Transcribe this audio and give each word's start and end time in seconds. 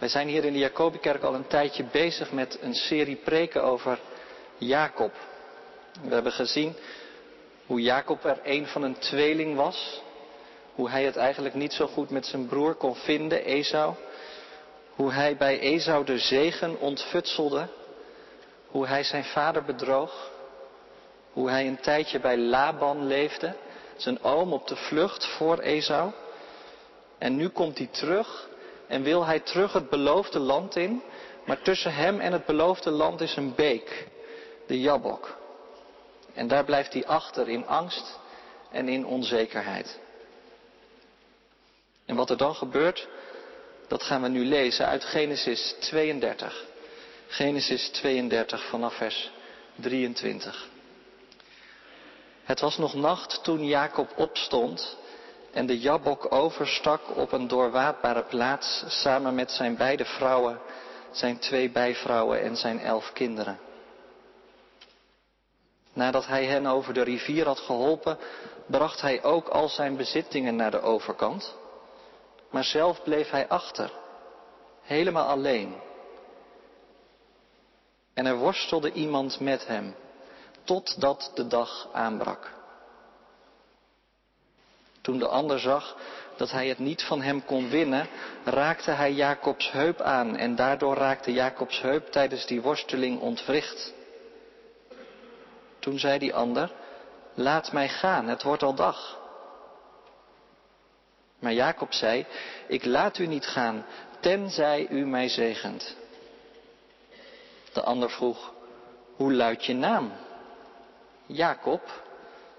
Wij 0.00 0.08
zijn 0.08 0.28
hier 0.28 0.44
in 0.44 0.52
de 0.52 0.58
Jacobikerk 0.58 1.22
al 1.22 1.34
een 1.34 1.46
tijdje 1.46 1.84
bezig 1.84 2.32
met 2.32 2.58
een 2.60 2.74
serie 2.74 3.16
preken 3.16 3.62
over 3.62 3.98
Jacob. 4.58 5.12
We 6.02 6.14
hebben 6.14 6.32
gezien 6.32 6.76
hoe 7.66 7.80
Jacob 7.80 8.24
er 8.24 8.40
een 8.42 8.66
van 8.66 8.82
een 8.82 8.98
tweeling 8.98 9.56
was. 9.56 10.02
Hoe 10.74 10.90
hij 10.90 11.04
het 11.04 11.16
eigenlijk 11.16 11.54
niet 11.54 11.72
zo 11.72 11.86
goed 11.86 12.10
met 12.10 12.26
zijn 12.26 12.46
broer 12.46 12.74
kon 12.74 12.94
vinden, 12.94 13.44
Esau. 13.44 13.94
Hoe 14.94 15.12
hij 15.12 15.36
bij 15.36 15.58
Esau 15.58 16.04
de 16.04 16.18
zegen 16.18 16.80
ontfutselde. 16.80 17.68
Hoe 18.66 18.86
hij 18.86 19.02
zijn 19.02 19.24
vader 19.24 19.64
bedroog. 19.64 20.30
Hoe 21.32 21.50
hij 21.50 21.66
een 21.66 21.80
tijdje 21.80 22.20
bij 22.20 22.36
Laban 22.36 23.06
leefde. 23.06 23.54
Zijn 23.96 24.22
oom 24.22 24.52
op 24.52 24.68
de 24.68 24.76
vlucht 24.76 25.26
voor 25.26 25.58
Esau. 25.58 26.12
En 27.18 27.36
nu 27.36 27.48
komt 27.48 27.78
hij 27.78 27.86
terug 27.86 28.48
en 28.90 29.02
wil 29.02 29.26
hij 29.26 29.40
terug 29.40 29.72
het 29.72 29.90
beloofde 29.90 30.38
land 30.38 30.76
in. 30.76 31.02
Maar 31.44 31.62
tussen 31.62 31.94
hem 31.94 32.20
en 32.20 32.32
het 32.32 32.46
beloofde 32.46 32.90
land 32.90 33.20
is 33.20 33.36
een 33.36 33.54
beek, 33.54 34.08
de 34.66 34.80
Jabok. 34.80 35.36
En 36.34 36.48
daar 36.48 36.64
blijft 36.64 36.92
hij 36.92 37.06
achter 37.06 37.48
in 37.48 37.66
angst 37.66 38.18
en 38.70 38.88
in 38.88 39.06
onzekerheid. 39.06 39.98
En 42.06 42.16
wat 42.16 42.30
er 42.30 42.36
dan 42.36 42.54
gebeurt, 42.54 43.08
dat 43.88 44.02
gaan 44.02 44.22
we 44.22 44.28
nu 44.28 44.44
lezen 44.44 44.86
uit 44.86 45.04
Genesis 45.04 45.76
32. 45.80 46.64
Genesis 47.28 47.88
32 47.88 48.68
vanaf 48.68 48.94
vers 48.94 49.30
23. 49.74 50.68
Het 52.44 52.60
was 52.60 52.78
nog 52.78 52.94
nacht 52.94 53.44
toen 53.44 53.64
Jacob 53.64 54.12
opstond 54.16 54.96
en 55.52 55.66
de 55.66 55.78
Jabok 55.78 56.32
overstak 56.32 57.16
op 57.16 57.32
een 57.32 57.48
doorwaadbare 57.48 58.22
plaats 58.22 58.84
samen 58.86 59.34
met 59.34 59.50
zijn 59.50 59.76
beide 59.76 60.04
vrouwen, 60.04 60.58
zijn 61.10 61.38
twee 61.38 61.70
bijvrouwen 61.70 62.42
en 62.42 62.56
zijn 62.56 62.80
elf 62.80 63.12
kinderen. 63.12 63.58
Nadat 65.92 66.26
hij 66.26 66.44
hen 66.44 66.66
over 66.66 66.94
de 66.94 67.02
rivier 67.02 67.46
had 67.46 67.58
geholpen, 67.58 68.18
bracht 68.66 69.00
hij 69.00 69.22
ook 69.22 69.48
al 69.48 69.68
zijn 69.68 69.96
bezittingen 69.96 70.56
naar 70.56 70.70
de 70.70 70.80
overkant. 70.80 71.54
Maar 72.50 72.64
zelf 72.64 73.02
bleef 73.02 73.30
hij 73.30 73.48
achter, 73.48 73.92
helemaal 74.82 75.26
alleen. 75.26 75.74
En 78.14 78.26
er 78.26 78.36
worstelde 78.36 78.92
iemand 78.92 79.40
met 79.40 79.66
hem, 79.66 79.94
totdat 80.64 81.30
de 81.34 81.46
dag 81.46 81.88
aanbrak. 81.92 82.59
Toen 85.00 85.18
de 85.18 85.28
ander 85.28 85.58
zag 85.58 85.96
dat 86.36 86.50
hij 86.50 86.68
het 86.68 86.78
niet 86.78 87.02
van 87.02 87.22
hem 87.22 87.44
kon 87.44 87.68
winnen, 87.68 88.08
raakte 88.44 88.90
hij 88.90 89.12
Jacobs 89.12 89.70
heup 89.70 90.00
aan 90.00 90.36
en 90.36 90.54
daardoor 90.54 90.96
raakte 90.96 91.32
Jacobs 91.32 91.80
heup 91.80 92.10
tijdens 92.10 92.46
die 92.46 92.62
worsteling 92.62 93.20
ontwricht. 93.20 93.92
Toen 95.78 95.98
zei 95.98 96.18
die 96.18 96.34
ander, 96.34 96.72
laat 97.34 97.72
mij 97.72 97.88
gaan, 97.88 98.28
het 98.28 98.42
wordt 98.42 98.62
al 98.62 98.74
dag. 98.74 99.18
Maar 101.38 101.52
Jacob 101.52 101.92
zei, 101.92 102.26
ik 102.66 102.84
laat 102.84 103.18
u 103.18 103.26
niet 103.26 103.46
gaan, 103.46 103.84
tenzij 104.20 104.86
u 104.88 105.06
mij 105.06 105.28
zegent. 105.28 105.96
De 107.72 107.82
ander 107.82 108.10
vroeg, 108.10 108.52
hoe 109.16 109.32
luidt 109.32 109.64
je 109.64 109.74
naam? 109.74 110.12
Jacob, 111.26 112.02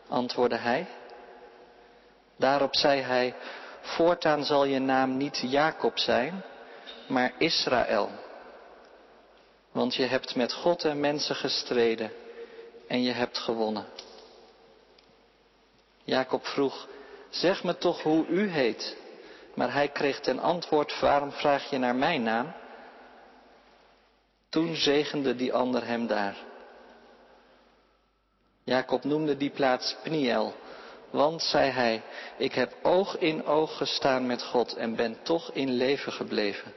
antwoordde 0.08 0.58
hij. 0.58 0.88
Daarop 2.42 2.76
zei 2.76 3.02
hij, 3.02 3.36
voortaan 3.82 4.46
zal 4.46 4.66
je 4.66 4.80
naam 4.80 5.18
niet 5.18 5.38
Jacob 5.46 5.98
zijn, 5.98 6.44
maar 7.08 7.34
Israël. 7.38 8.10
Want 9.72 9.96
je 9.96 10.06
hebt 10.06 10.36
met 10.36 10.54
God 10.54 10.84
en 10.84 11.00
mensen 11.00 11.36
gestreden 11.36 12.12
en 12.88 13.04
je 13.04 13.12
hebt 13.12 13.38
gewonnen. 13.38 13.86
Jacob 16.04 16.46
vroeg, 16.46 16.88
zeg 17.30 17.64
me 17.64 17.78
toch 17.78 18.04
hoe 18.04 18.26
u 18.28 18.50
heet. 18.50 18.98
Maar 19.54 19.74
hij 19.74 19.88
kreeg 19.88 20.20
ten 20.20 20.40
antwoord, 20.40 21.00
waarom 21.00 21.32
vraag 21.32 21.70
je 21.70 21.78
naar 21.78 21.96
mijn 21.96 22.24
naam? 22.24 22.54
Toen 24.50 24.76
zegende 24.76 25.36
die 25.36 25.54
ander 25.54 25.86
hem 25.86 26.08
daar. 26.08 26.36
Jacob 28.64 29.04
noemde 29.04 29.38
die 29.38 29.50
plaats 29.50 29.96
Pniel, 30.04 30.56
want, 31.12 31.42
zei 31.42 31.70
hij, 31.70 32.02
ik 32.38 32.54
heb 32.54 32.74
oog 32.82 33.18
in 33.18 33.46
oog 33.46 33.78
gestaan 33.78 34.26
met 34.26 34.44
God 34.44 34.76
en 34.76 34.96
ben 34.96 35.18
toch 35.24 35.52
in 35.54 35.72
leven 35.72 36.12
gebleven. 36.12 36.74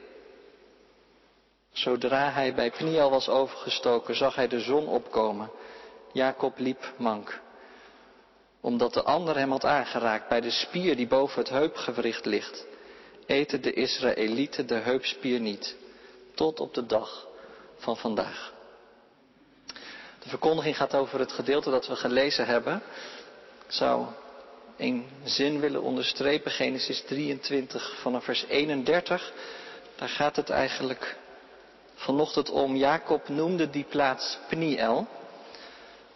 Zodra 1.71 2.31
hij 2.31 2.53
bij 2.53 2.71
Pniel 2.71 3.09
was 3.09 3.29
overgestoken, 3.29 4.15
zag 4.15 4.35
hij 4.35 4.47
de 4.47 4.59
zon 4.59 4.87
opkomen. 4.87 5.51
Jacob 6.11 6.57
liep 6.57 6.93
mank, 6.97 7.41
omdat 8.61 8.93
de 8.93 9.03
ander 9.03 9.37
hem 9.37 9.51
had 9.51 9.65
aangeraakt 9.65 10.29
bij 10.29 10.41
de 10.41 10.49
spier 10.49 10.95
die 10.95 11.07
boven 11.07 11.39
het 11.39 11.49
heupgewricht 11.49 12.25
ligt. 12.25 12.65
Eten 13.25 13.61
de 13.61 13.73
Israëlieten 13.73 14.67
de 14.67 14.75
heupspier 14.75 15.39
niet, 15.39 15.75
tot 16.33 16.59
op 16.59 16.73
de 16.73 16.85
dag 16.85 17.27
van 17.77 17.97
vandaag. 17.97 18.53
De 20.19 20.29
verkondiging 20.29 20.77
gaat 20.77 20.95
over 20.95 21.19
het 21.19 21.31
gedeelte 21.31 21.69
dat 21.69 21.87
we 21.87 21.95
gelezen 21.95 22.45
hebben. 22.45 22.83
Zou 23.67 24.05
een 24.77 25.05
zin 25.23 25.59
willen 25.59 25.81
onderstrepen, 25.81 26.51
Genesis 26.51 27.01
23 27.01 27.97
vanaf 28.01 28.23
vers 28.23 28.45
31. 28.47 29.33
Daar 29.95 30.09
gaat 30.09 30.35
het 30.35 30.49
eigenlijk 30.49 31.17
vanochtend 31.95 32.49
om. 32.49 32.75
Jacob 32.75 33.29
noemde 33.29 33.69
die 33.69 33.85
plaats 33.89 34.37
Pniel. 34.47 35.07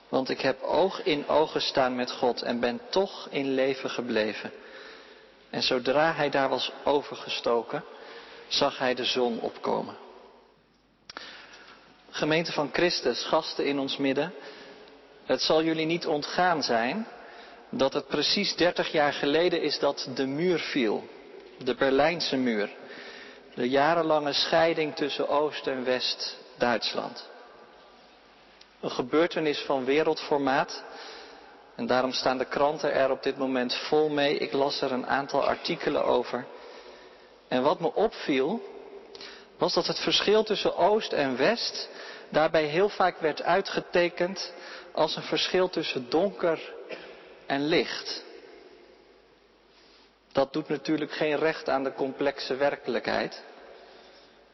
Want 0.09 0.29
ik 0.29 0.41
heb 0.41 0.61
oog 0.61 1.03
in 1.03 1.27
oog 1.27 1.51
gestaan 1.51 1.95
met 1.95 2.11
God 2.11 2.41
en 2.41 2.59
ben 2.59 2.81
toch 2.89 3.27
in 3.29 3.53
leven 3.53 3.89
gebleven. 3.89 4.51
En 5.49 5.63
zodra 5.63 6.13
hij 6.13 6.29
daar 6.29 6.49
was 6.49 6.71
overgestoken, 6.83 7.83
zag 8.47 8.77
hij 8.77 8.93
de 8.93 9.05
zon 9.05 9.39
opkomen. 9.39 9.95
Gemeente 12.09 12.51
van 12.51 12.69
Christus, 12.73 13.23
gasten 13.23 13.65
in 13.65 13.79
ons 13.79 13.97
midden, 13.97 14.33
het 15.25 15.41
zal 15.41 15.63
jullie 15.63 15.85
niet 15.85 16.07
ontgaan 16.07 16.63
zijn 16.63 17.07
dat 17.69 17.93
het 17.93 18.07
precies 18.07 18.55
30 18.55 18.91
jaar 18.91 19.13
geleden 19.13 19.61
is 19.61 19.79
dat 19.79 20.09
de 20.15 20.25
muur 20.25 20.59
viel, 20.59 21.03
de 21.57 21.75
Berlijnse 21.75 22.37
muur, 22.37 22.69
de 23.53 23.69
jarenlange 23.69 24.33
scheiding 24.33 24.95
tussen 24.95 25.27
Oost 25.27 25.67
en 25.67 25.83
West 25.83 26.37
Duitsland. 26.57 27.29
Een 28.79 28.91
gebeurtenis 28.91 29.59
van 29.59 29.85
wereldformaat. 29.85 30.83
En 31.75 31.87
daarom 31.87 32.11
staan 32.11 32.37
de 32.37 32.45
kranten 32.45 32.93
er 32.93 33.11
op 33.11 33.23
dit 33.23 33.37
moment 33.37 33.75
vol 33.75 34.09
mee. 34.09 34.37
Ik 34.37 34.53
las 34.53 34.81
er 34.81 34.91
een 34.91 35.07
aantal 35.07 35.47
artikelen 35.47 36.05
over. 36.05 36.45
En 37.47 37.63
wat 37.63 37.79
me 37.79 37.93
opviel, 37.93 38.61
was 39.57 39.73
dat 39.73 39.87
het 39.87 39.99
verschil 39.99 40.43
tussen 40.43 40.75
Oost 40.75 41.13
en 41.13 41.37
West 41.37 41.89
daarbij 42.29 42.63
heel 42.63 42.89
vaak 42.89 43.19
werd 43.19 43.41
uitgetekend 43.41 44.53
als 44.93 45.15
een 45.15 45.23
verschil 45.23 45.69
tussen 45.69 46.09
donker 46.09 46.73
en 47.49 47.65
licht. 47.67 48.23
Dat 50.31 50.53
doet 50.53 50.67
natuurlijk 50.67 51.11
geen 51.11 51.35
recht 51.35 51.69
aan 51.69 51.83
de 51.83 51.93
complexe 51.93 52.55
werkelijkheid. 52.55 53.43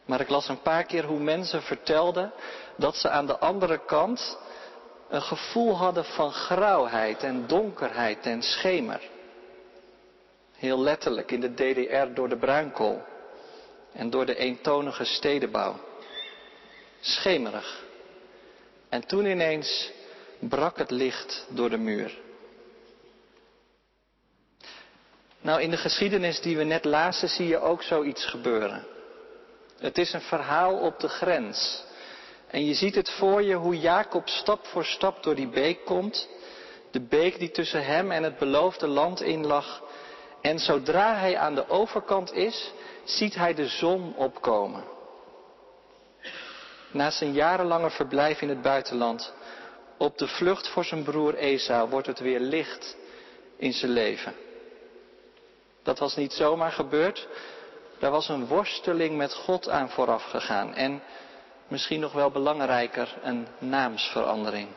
Maar 0.06 0.20
ik 0.20 0.30
las 0.30 0.48
een 0.48 0.62
paar 0.62 0.84
keer 0.84 1.04
hoe 1.04 1.20
mensen 1.20 1.62
vertelden 1.62 2.32
dat 2.78 2.96
ze 2.96 3.10
aan 3.10 3.26
de 3.26 3.38
andere 3.38 3.86
kant 3.86 4.38
een 5.10 5.22
gevoel 5.22 5.78
hadden 5.78 6.06
van 6.06 6.32
grauwheid 6.32 7.24
en 7.24 7.48
donkerheid 7.48 8.26
en 8.26 8.42
schemer. 8.42 9.02
Heel 10.56 10.80
letterlijk 10.80 11.32
in 11.32 11.40
de 11.40 11.54
DDR 11.54 12.14
door 12.14 12.30
de 12.30 12.38
bruinkool 12.38 13.02
en 13.94 14.10
door 14.10 14.26
de 14.26 14.36
eentonige 14.36 15.06
stedenbouw. 15.06 15.80
Schemerig. 17.00 17.84
En 18.90 19.06
toen 19.08 19.26
ineens 19.26 19.91
brak 20.40 20.78
het 20.78 20.91
licht 20.91 21.46
door 21.50 21.70
de 21.70 21.78
muur. 21.78 22.24
Nou, 25.46 25.62
in 25.62 25.70
de 25.70 25.78
geschiedenis 25.78 26.42
die 26.42 26.58
we 26.58 26.64
net 26.64 26.86
lazen 26.86 27.30
zie 27.30 27.47
je 27.47 27.59
ook 27.59 27.84
zoiets 27.84 28.26
gebeuren. 28.26 28.86
Het 29.80 29.97
is 29.97 30.14
een 30.14 30.22
verhaal 30.22 30.78
op 30.78 31.00
de 31.00 31.08
grens. 31.08 31.84
En 32.47 32.66
je 32.66 32.74
ziet 32.74 32.96
het 32.96 33.09
voor 33.09 33.44
je 33.44 33.56
hoe 33.56 33.80
Jacob 33.80 34.30
stap 34.30 34.66
voor 34.66 34.86
stap 34.86 35.24
door 35.24 35.36
die 35.36 35.47
beek 35.47 35.86
komt. 35.86 36.28
De 36.92 37.02
beek 37.02 37.40
die 37.40 37.52
tussen 37.52 37.86
hem 37.86 38.12
en 38.12 38.24
het 38.24 38.38
beloofde 38.38 38.88
land 38.88 39.22
in 39.22 39.46
lag. 39.46 39.84
En 40.42 40.59
zodra 40.59 41.16
hij 41.16 41.38
aan 41.38 41.56
de 41.56 41.70
overkant 41.70 42.34
is, 42.34 42.72
ziet 43.03 43.36
hij 43.36 43.53
de 43.53 43.68
zon 43.68 44.16
opkomen. 44.16 44.84
Na 46.91 47.12
zijn 47.12 47.34
jarenlange 47.34 47.90
verblijf 47.90 48.41
in 48.41 48.50
het 48.50 48.62
buitenland, 48.62 49.34
op 49.98 50.18
de 50.18 50.28
vlucht 50.28 50.68
voor 50.68 50.86
zijn 50.86 51.03
broer 51.03 51.36
Esau, 51.36 51.90
wordt 51.90 52.08
het 52.08 52.20
weer 52.20 52.40
licht 52.40 52.98
in 53.58 53.74
zijn 53.74 53.91
leven. 53.91 54.45
Dat 55.85 55.99
was 55.99 56.16
niet 56.16 56.34
zomaar 56.34 56.72
gebeurd. 56.72 57.28
Daar 57.99 58.11
was 58.11 58.29
een 58.29 58.47
worsteling 58.47 59.17
met 59.17 59.34
God 59.34 59.70
aan 59.70 59.90
vooraf 59.90 60.23
gegaan. 60.23 60.73
En 60.73 61.03
misschien 61.67 61.99
nog 61.99 62.11
wel 62.11 62.32
belangrijker, 62.32 63.17
een 63.22 63.47
naamsverandering. 63.59 64.70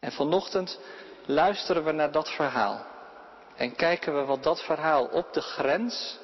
En 0.00 0.12
vanochtend 0.12 0.80
luisteren 1.26 1.84
we 1.84 1.92
naar 1.92 2.10
dat 2.12 2.30
verhaal. 2.30 2.84
En 3.56 3.74
kijken 3.74 4.16
we 4.16 4.24
wat 4.24 4.42
dat 4.42 4.62
verhaal 4.62 5.04
op 5.04 5.32
de 5.32 5.40
grens 5.40 6.18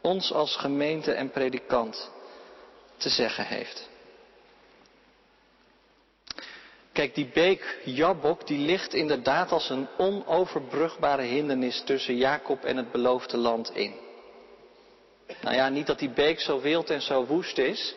ons 0.00 0.32
als 0.32 0.56
gemeente 0.56 1.12
en 1.12 1.30
predikant 1.30 2.10
te 2.96 3.08
zeggen 3.08 3.44
heeft. 3.46 3.88
Kijk, 6.98 7.14
die 7.14 7.30
beek 7.34 7.78
Jabok 7.84 8.46
die 8.46 8.58
ligt 8.58 8.94
inderdaad 8.94 9.52
als 9.52 9.70
een 9.70 9.88
onoverbrugbare 9.98 11.22
hindernis 11.22 11.82
tussen 11.84 12.16
Jacob 12.16 12.64
en 12.64 12.76
het 12.76 12.92
beloofde 12.92 13.36
land 13.36 13.70
in. 13.74 13.94
Nou 15.40 15.56
ja, 15.56 15.68
niet 15.68 15.86
dat 15.86 15.98
die 15.98 16.10
beek 16.10 16.40
zo 16.40 16.60
wild 16.60 16.90
en 16.90 17.02
zo 17.02 17.26
woest 17.26 17.58
is, 17.58 17.94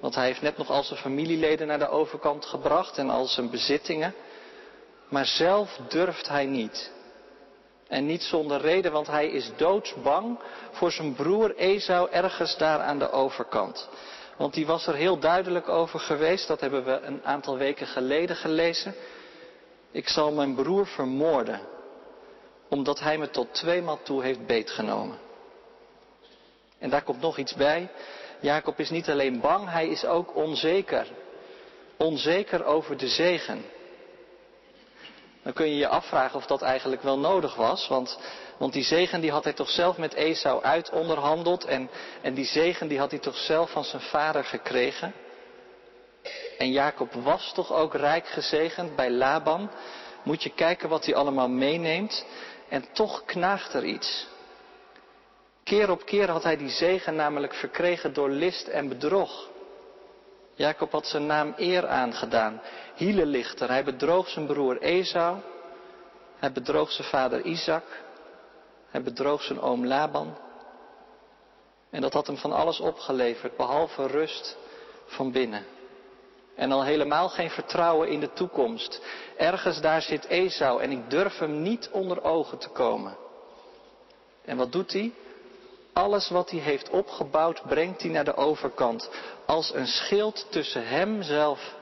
want 0.00 0.14
hij 0.14 0.26
heeft 0.26 0.42
net 0.42 0.56
nog 0.56 0.70
al 0.70 0.82
zijn 0.82 1.00
familieleden 1.00 1.66
naar 1.66 1.78
de 1.78 1.88
overkant 1.88 2.44
gebracht 2.44 2.98
en 2.98 3.10
al 3.10 3.26
zijn 3.26 3.50
bezittingen. 3.50 4.14
Maar 5.08 5.26
zelf 5.26 5.80
durft 5.88 6.28
hij 6.28 6.46
niet. 6.46 6.92
En 7.86 8.06
niet 8.06 8.22
zonder 8.22 8.60
reden, 8.60 8.92
want 8.92 9.06
hij 9.06 9.26
is 9.26 9.50
doodsbang 9.56 10.38
voor 10.70 10.92
zijn 10.92 11.14
broer 11.14 11.56
Esau 11.56 12.08
ergens 12.10 12.56
daar 12.56 12.80
aan 12.80 12.98
de 12.98 13.10
overkant. 13.10 13.88
Want 14.38 14.54
die 14.54 14.66
was 14.66 14.86
er 14.86 14.94
heel 14.94 15.18
duidelijk 15.18 15.68
over 15.68 16.00
geweest, 16.00 16.46
dat 16.46 16.60
hebben 16.60 16.84
we 16.84 17.00
een 17.00 17.24
aantal 17.24 17.56
weken 17.56 17.86
geleden 17.86 18.36
gelezen. 18.36 18.94
Ik 19.90 20.08
zal 20.08 20.32
mijn 20.32 20.54
broer 20.54 20.86
vermoorden, 20.86 21.60
omdat 22.68 23.00
hij 23.00 23.18
me 23.18 23.30
tot 23.30 23.54
tweemaal 23.54 24.02
toe 24.02 24.22
heeft 24.22 24.46
beetgenomen. 24.46 25.18
En 26.78 26.90
daar 26.90 27.02
komt 27.02 27.20
nog 27.20 27.38
iets 27.38 27.54
bij. 27.54 27.88
Jacob 28.40 28.78
is 28.78 28.90
niet 28.90 29.08
alleen 29.08 29.40
bang, 29.40 29.70
hij 29.70 29.88
is 29.88 30.04
ook 30.04 30.36
onzeker. 30.36 31.06
Onzeker 31.96 32.64
over 32.64 32.96
de 32.96 33.08
zegen. 33.08 33.64
Dan 35.42 35.52
kun 35.52 35.66
je 35.66 35.76
je 35.76 35.88
afvragen 35.88 36.36
of 36.36 36.46
dat 36.46 36.62
eigenlijk 36.62 37.02
wel 37.02 37.18
nodig 37.18 37.54
was. 37.54 37.88
Want, 37.88 38.18
want 38.58 38.72
die 38.72 38.82
zegen 38.82 39.20
die 39.20 39.30
had 39.30 39.44
hij 39.44 39.52
toch 39.52 39.70
zelf 39.70 39.96
met 39.96 40.14
Esau 40.14 40.62
uit 40.62 40.90
onderhandeld. 40.90 41.64
En, 41.64 41.90
en 42.20 42.34
die 42.34 42.44
zegen 42.44 42.88
die 42.88 42.98
had 42.98 43.10
hij 43.10 43.20
toch 43.20 43.36
zelf 43.36 43.70
van 43.70 43.84
zijn 43.84 44.02
vader 44.02 44.44
gekregen. 44.44 45.12
En 46.58 46.72
Jacob 46.72 47.12
was 47.12 47.52
toch 47.54 47.72
ook 47.72 47.94
rijk 47.94 48.26
gezegend 48.26 48.96
bij 48.96 49.10
Laban. 49.10 49.70
Moet 50.22 50.42
je 50.42 50.50
kijken 50.50 50.88
wat 50.88 51.04
hij 51.04 51.14
allemaal 51.14 51.48
meeneemt. 51.48 52.24
En 52.68 52.84
toch 52.92 53.24
knaagt 53.24 53.74
er 53.74 53.84
iets. 53.84 54.26
Keer 55.64 55.90
op 55.90 56.04
keer 56.04 56.30
had 56.30 56.42
hij 56.42 56.56
die 56.56 56.70
zegen 56.70 57.14
namelijk 57.14 57.54
verkregen 57.54 58.12
door 58.12 58.30
list 58.30 58.66
en 58.66 58.88
bedrog. 58.88 59.48
Jacob 60.54 60.92
had 60.92 61.06
zijn 61.06 61.26
naam 61.26 61.54
eer 61.56 61.86
aangedaan. 61.86 62.60
Hielelichter. 62.94 63.68
Hij 63.68 63.84
bedroog 63.84 64.28
zijn 64.28 64.46
broer 64.46 64.80
Esau. 64.80 65.36
Hij 66.38 66.52
bedroog 66.52 66.90
zijn 66.92 67.08
vader 67.08 67.42
Isaac. 67.42 67.84
Hij 68.90 69.02
bedroog 69.02 69.42
zijn 69.42 69.60
oom 69.60 69.86
Laban. 69.86 70.36
En 71.90 72.00
dat 72.00 72.12
had 72.12 72.26
hem 72.26 72.36
van 72.36 72.52
alles 72.52 72.80
opgeleverd, 72.80 73.56
behalve 73.56 74.06
rust 74.06 74.56
van 75.06 75.32
binnen. 75.32 75.64
En 76.54 76.72
al 76.72 76.84
helemaal 76.84 77.28
geen 77.28 77.50
vertrouwen 77.50 78.08
in 78.08 78.20
de 78.20 78.32
toekomst. 78.32 79.00
Ergens 79.36 79.80
daar 79.80 80.02
zit 80.02 80.24
Esau 80.24 80.82
en 80.82 80.90
ik 80.90 81.10
durf 81.10 81.38
hem 81.38 81.62
niet 81.62 81.88
onder 81.92 82.22
ogen 82.22 82.58
te 82.58 82.68
komen. 82.68 83.16
En 84.44 84.56
wat 84.56 84.72
doet 84.72 84.92
hij? 84.92 85.12
Alles 85.92 86.28
wat 86.28 86.50
hij 86.50 86.60
heeft 86.60 86.90
opgebouwd 86.90 87.62
brengt 87.68 88.02
hij 88.02 88.10
naar 88.10 88.24
de 88.24 88.36
overkant. 88.36 89.10
Als 89.46 89.74
een 89.74 89.86
schild 89.86 90.46
tussen 90.50 90.86
hemzelf 90.86 91.74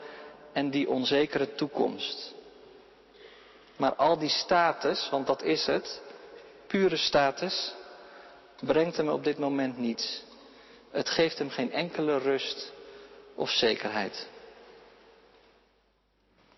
en 0.53 0.71
die 0.71 0.89
onzekere 0.89 1.55
toekomst. 1.55 2.35
Maar 3.77 3.95
al 3.95 4.19
die 4.19 4.29
status, 4.29 5.09
want 5.11 5.27
dat 5.27 5.43
is 5.43 5.67
het, 5.67 6.03
pure 6.67 6.97
status, 6.97 7.75
brengt 8.61 8.97
hem 8.97 9.09
op 9.09 9.25
dit 9.25 9.39
moment 9.39 9.79
niets. 9.79 10.23
Het 10.91 11.09
geeft 11.09 11.39
hem 11.39 11.51
geen 11.51 11.73
enkele 11.73 12.19
rust 12.19 12.73
of 13.35 13.51
zekerheid. 13.51 14.29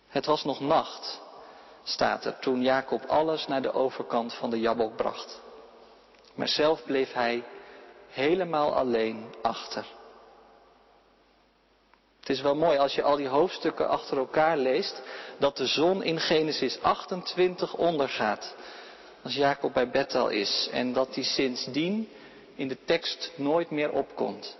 Het 0.08 0.26
was 0.26 0.44
nog 0.44 0.60
nacht, 0.60 1.20
staat 1.82 2.24
er, 2.24 2.38
toen 2.38 2.62
Jacob 2.62 3.04
alles 3.04 3.46
naar 3.46 3.62
de 3.62 3.72
overkant 3.72 4.34
van 4.34 4.50
de 4.50 4.60
Jabok 4.60 4.96
bracht. 4.96 5.40
Maar 6.34 6.48
zelf 6.48 6.84
bleef 6.84 7.12
hij 7.12 7.44
helemaal 8.08 8.74
alleen 8.74 9.34
achter. 9.42 9.86
Het 12.20 12.36
is 12.36 12.40
wel 12.40 12.54
mooi 12.54 12.78
als 12.78 12.94
je 12.94 13.02
al 13.02 13.16
die 13.16 13.28
hoofdstukken 13.28 13.88
achter 13.88 14.18
elkaar 14.18 14.56
leest, 14.56 15.02
dat 15.38 15.56
de 15.56 15.66
zon 15.66 16.02
in 16.02 16.20
Genesis 16.20 16.82
28 16.82 17.74
ondergaat. 17.74 18.54
Als 19.28 19.36
Jacob 19.36 19.72
bij 19.72 19.90
Bethel 19.90 20.28
is 20.28 20.68
en 20.72 20.92
dat 20.92 21.14
hij 21.14 21.24
sindsdien 21.24 22.08
in 22.54 22.68
de 22.68 22.76
tekst 22.84 23.32
nooit 23.36 23.70
meer 23.70 23.90
opkomt. 23.92 24.56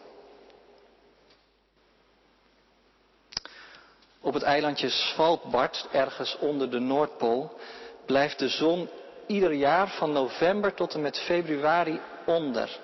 Op 4.20 4.35
het 4.35 4.43
eilandje 4.43 4.88
Svalbard, 4.88 5.88
ergens 5.93 6.37
onder 6.38 6.70
de 6.70 6.79
Noordpool, 6.79 7.59
blijft 8.06 8.38
de 8.38 8.49
zon 8.49 8.88
ieder 9.26 9.53
jaar 9.53 9.88
van 9.88 10.12
november 10.12 10.75
tot 10.75 10.94
en 10.94 11.00
met 11.00 11.19
februari 11.19 12.00
onder. 12.26 12.79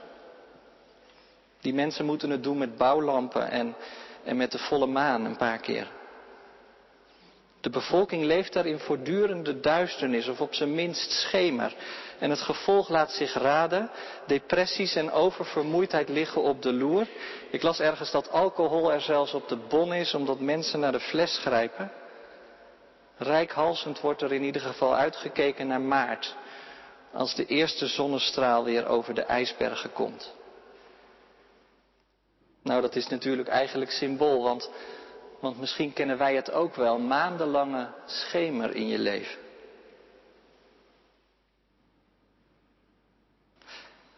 Die 1.60 1.75
mensen 1.75 2.04
moeten 2.04 2.30
het 2.30 2.42
doen 2.42 2.58
met 2.58 2.76
bouwlampen 2.76 3.50
en, 3.50 3.75
en 4.22 4.37
met 4.37 4.52
de 4.52 4.58
volle 4.58 4.87
maan 4.87 5.25
een 5.25 5.37
paar 5.37 5.58
keer. 5.58 5.88
De 7.64 7.70
bevolking 7.70 8.25
leeft 8.25 8.52
daar 8.52 8.66
in 8.66 8.78
voortdurende 8.78 9.61
duisternis 9.61 10.28
of 10.28 10.40
op 10.40 10.55
zijn 10.55 10.75
minst 10.75 11.11
schemer. 11.11 11.75
En 12.19 12.31
het 12.31 12.40
gevolg 12.40 12.88
laat 12.88 13.11
zich 13.12 13.32
raden. 13.34 13.90
Depressies 14.26 14.94
en 14.94 15.11
oververmoeidheid 15.11 16.08
liggen 16.08 16.43
op 16.43 16.62
de 16.62 16.72
loer. 16.72 17.06
Ik 17.50 17.62
las 17.62 17.81
ergens 17.81 18.11
dat 18.11 18.31
alcohol 18.31 18.93
er 18.93 19.00
zelfs 19.00 19.34
op 19.34 19.49
de 19.49 19.56
bon 19.56 19.94
is 19.94 20.14
omdat 20.14 20.40
mensen 20.40 20.81
naar 20.81 20.93
de 20.93 21.00
fles 21.00 21.38
grijpen. 21.38 21.93
Rijkhalsend 23.16 24.00
wordt 24.00 24.22
er 24.22 24.32
in 24.32 24.43
ieder 24.43 24.62
geval 24.62 24.94
uitgekeken 24.94 25.66
naar 25.66 25.81
maart. 25.81 26.37
Als 27.12 27.34
de 27.34 27.46
eerste 27.46 27.87
zonnestraal 27.87 28.64
weer 28.64 28.87
over 28.87 29.14
de 29.14 29.22
ijsbergen 29.22 29.93
komt. 29.93 30.34
Nou, 32.62 32.81
dat 32.81 32.96
is 32.96 33.08
natuurlijk 33.08 33.49
eigenlijk 33.49 33.90
symbool, 33.90 34.42
want, 34.42 34.71
want 35.44 35.60
misschien 35.60 35.92
kennen 35.92 36.18
wij 36.18 36.34
het 36.34 36.52
ook 36.52 36.74
wel. 36.74 36.98
Maandenlange 36.98 37.88
schemer 38.06 38.74
in 38.74 38.88
je 38.88 38.98
leven. 38.98 39.38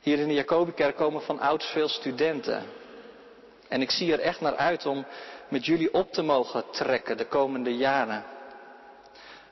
Hier 0.00 0.18
in 0.18 0.28
de 0.28 0.34
Jacobikerk 0.34 0.96
komen 0.96 1.22
van 1.22 1.40
ouds 1.40 1.66
veel 1.66 1.88
studenten. 1.88 2.64
En 3.68 3.80
ik 3.80 3.90
zie 3.90 4.12
er 4.12 4.20
echt 4.20 4.40
naar 4.40 4.56
uit 4.56 4.86
om 4.86 5.06
met 5.48 5.66
jullie 5.66 5.94
op 5.94 6.12
te 6.12 6.22
mogen 6.22 6.64
trekken 6.70 7.16
de 7.16 7.26
komende 7.26 7.76
jaren. 7.76 8.24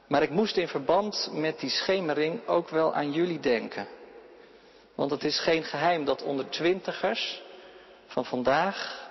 Maar 0.07 0.23
ik 0.23 0.31
moest 0.31 0.57
in 0.57 0.69
verband 0.69 1.31
met 1.33 1.61
die 1.61 1.71
schemering 1.71 2.47
ook 2.47 2.69
wel 2.69 2.95
aan 2.95 3.13
jullie 3.13 3.41
denken. 3.41 3.87
Want 4.95 5.11
het 5.11 5.25
is 5.25 5.41
geen 5.41 5.65
geheim 5.65 6.05
dat 6.05 6.23
onder 6.23 6.49
twintigers 6.49 7.43
van 8.07 8.25
vandaag 8.25 9.04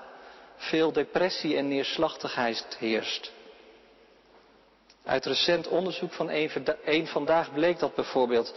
veel 0.64 0.92
depressie 0.92 1.58
en 1.58 1.68
neerslachtigheid 1.68 2.66
heerst. 2.80 3.32
Uit 5.04 5.26
recent 5.26 5.68
onderzoek 5.68 6.14
van 6.14 6.30
één 6.84 7.08
Vandaag 7.08 7.54
bleek 7.54 7.80
dat 7.80 7.96
bijvoorbeeld 7.96 8.54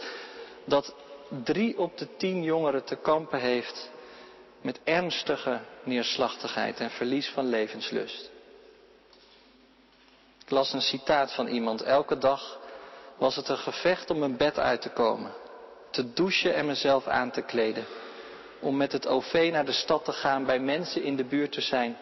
dat 0.65 0.95
drie 1.43 1.77
op 1.77 1.97
de 1.97 2.15
tien 2.17 2.43
jongeren 2.43 2.83
te 2.83 2.95
kampen 2.95 3.39
heeft 3.39 3.91
met 4.61 4.79
ernstige 4.83 5.59
neerslachtigheid 5.83 6.79
en 6.79 6.89
verlies 6.89 7.29
van 7.29 7.45
levenslust. 7.49 8.31
Ik 10.43 10.49
las 10.49 10.73
een 10.73 10.81
citaat 10.81 11.33
van 11.33 11.47
iemand. 11.47 11.81
Elke 11.81 12.17
dag 12.17 12.59
was 13.17 13.35
het 13.35 13.47
een 13.47 13.57
gevecht 13.57 14.09
om 14.09 14.19
mijn 14.19 14.37
bed 14.37 14.59
uit 14.59 14.81
te 14.81 14.89
komen, 14.89 15.31
te 15.91 16.13
douchen 16.13 16.53
en 16.53 16.65
mezelf 16.65 17.07
aan 17.07 17.31
te 17.31 17.41
kleden 17.41 17.85
om 18.59 18.77
met 18.77 18.91
het 18.91 19.07
OV 19.07 19.49
naar 19.51 19.65
de 19.65 19.71
stad 19.71 20.05
te 20.05 20.11
gaan, 20.11 20.45
bij 20.45 20.59
mensen 20.59 21.03
in 21.03 21.15
de 21.15 21.25
buurt 21.25 21.51
te 21.51 21.61
zijn. 21.61 21.97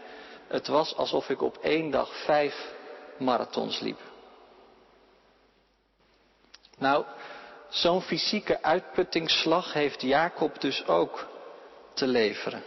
Het 0.47 0.67
was 0.67 0.95
alsof 0.95 1.29
ik 1.29 1.41
op 1.41 1.57
één 1.57 1.91
dag 1.91 2.23
vijf 2.23 2.73
marathons 3.17 3.79
liep. 3.79 3.99
Nou, 6.77 7.05
zo'n 7.69 8.01
fysieke 8.01 8.63
uitputtingsslag 8.63 9.73
heeft 9.73 10.01
Jacob 10.01 10.61
dus 10.61 10.87
ook 10.87 11.27
te 11.93 12.07
leveren. 12.07 12.63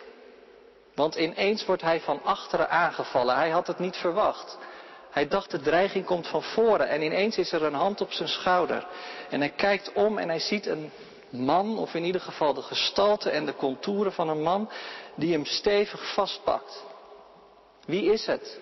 Want 0.94 1.14
ineens 1.14 1.64
wordt 1.64 1.82
hij 1.82 2.00
van 2.00 2.22
achteren 2.22 2.70
aangevallen. 2.70 3.36
Hij 3.36 3.50
had 3.50 3.66
het 3.66 3.78
niet 3.78 3.96
verwacht. 3.96 4.58
Hij 5.10 5.28
dacht 5.28 5.50
de 5.50 5.60
dreiging 5.60 6.04
komt 6.04 6.26
van 6.26 6.42
voren 6.42 6.88
en 6.88 7.02
ineens 7.02 7.38
is 7.38 7.52
er 7.52 7.62
een 7.62 7.74
hand 7.74 8.00
op 8.00 8.12
zijn 8.12 8.28
schouder. 8.28 8.86
En 9.30 9.40
hij 9.40 9.50
kijkt 9.50 9.92
om 9.92 10.18
en 10.18 10.28
hij 10.28 10.38
ziet 10.38 10.66
een 10.66 10.90
man, 11.30 11.78
of 11.78 11.94
in 11.94 12.04
ieder 12.04 12.20
geval 12.20 12.54
de 12.54 12.62
gestalte 12.62 13.30
en 13.30 13.46
de 13.46 13.54
contouren 13.54 14.12
van 14.12 14.28
een 14.28 14.42
man, 14.42 14.70
die 15.14 15.32
hem 15.32 15.44
stevig 15.44 16.12
vastpakt. 16.14 16.84
Wie 17.86 18.12
is 18.12 18.26
het? 18.26 18.60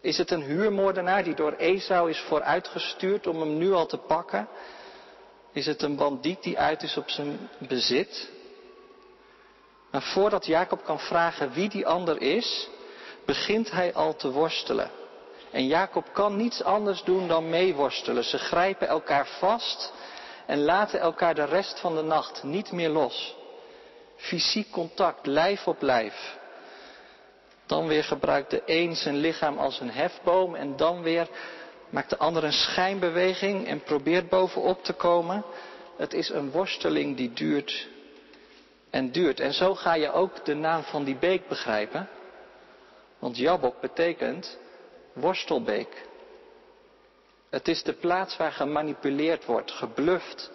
Is 0.00 0.18
het 0.18 0.30
een 0.30 0.42
huurmoordenaar 0.42 1.24
die 1.24 1.34
door 1.34 1.52
Esau 1.52 2.10
is 2.10 2.20
vooruitgestuurd 2.20 3.26
om 3.26 3.40
hem 3.40 3.58
nu 3.58 3.72
al 3.72 3.86
te 3.86 3.96
pakken? 3.96 4.48
Is 5.52 5.66
het 5.66 5.82
een 5.82 5.96
bandiet 5.96 6.42
die 6.42 6.58
uit 6.58 6.82
is 6.82 6.96
op 6.96 7.10
zijn 7.10 7.48
bezit? 7.58 8.30
Maar 9.90 10.02
voordat 10.02 10.46
Jacob 10.46 10.84
kan 10.84 10.98
vragen 11.00 11.52
wie 11.52 11.68
die 11.68 11.86
ander 11.86 12.20
is, 12.20 12.68
begint 13.24 13.70
hij 13.70 13.94
al 13.94 14.16
te 14.16 14.30
worstelen. 14.30 14.90
En 15.50 15.66
Jacob 15.66 16.12
kan 16.12 16.36
niets 16.36 16.62
anders 16.62 17.02
doen 17.02 17.28
dan 17.28 17.50
meeworstelen. 17.50 18.24
Ze 18.24 18.38
grijpen 18.38 18.88
elkaar 18.88 19.26
vast 19.26 19.92
en 20.46 20.62
laten 20.62 21.00
elkaar 21.00 21.34
de 21.34 21.44
rest 21.44 21.80
van 21.80 21.94
de 21.94 22.02
nacht 22.02 22.42
niet 22.42 22.72
meer 22.72 22.88
los. 22.88 23.36
Fysiek 24.16 24.70
contact, 24.70 25.26
lijf 25.26 25.66
op 25.66 25.82
lijf. 25.82 26.36
Dan 27.66 27.86
weer 27.86 28.04
gebruikt 28.04 28.50
de 28.50 28.62
een 28.66 28.96
zijn 28.96 29.16
lichaam 29.16 29.58
als 29.58 29.80
een 29.80 29.90
hefboom 29.90 30.54
en 30.54 30.76
dan 30.76 31.02
weer 31.02 31.28
maakt 31.90 32.10
de 32.10 32.18
ander 32.18 32.44
een 32.44 32.52
schijnbeweging 32.52 33.66
en 33.66 33.82
probeert 33.82 34.28
bovenop 34.28 34.84
te 34.84 34.92
komen. 34.92 35.44
Het 35.96 36.12
is 36.12 36.28
een 36.28 36.50
worsteling 36.50 37.16
die 37.16 37.32
duurt 37.32 37.88
en 38.90 39.12
duurt. 39.12 39.40
En 39.40 39.52
zo 39.52 39.74
ga 39.74 39.94
je 39.94 40.12
ook 40.12 40.44
de 40.44 40.54
naam 40.54 40.82
van 40.82 41.04
die 41.04 41.16
beek 41.16 41.48
begrijpen. 41.48 42.08
Want 43.18 43.36
Jabok 43.36 43.80
betekent 43.80 44.58
worstelbeek. 45.12 46.06
Het 47.54 47.68
is 47.68 47.82
de 47.82 47.92
plaats 47.92 48.36
waar 48.36 48.52
gemanipuleerd 48.52 49.44
wordt, 49.44 49.70
gebluft 49.70 50.50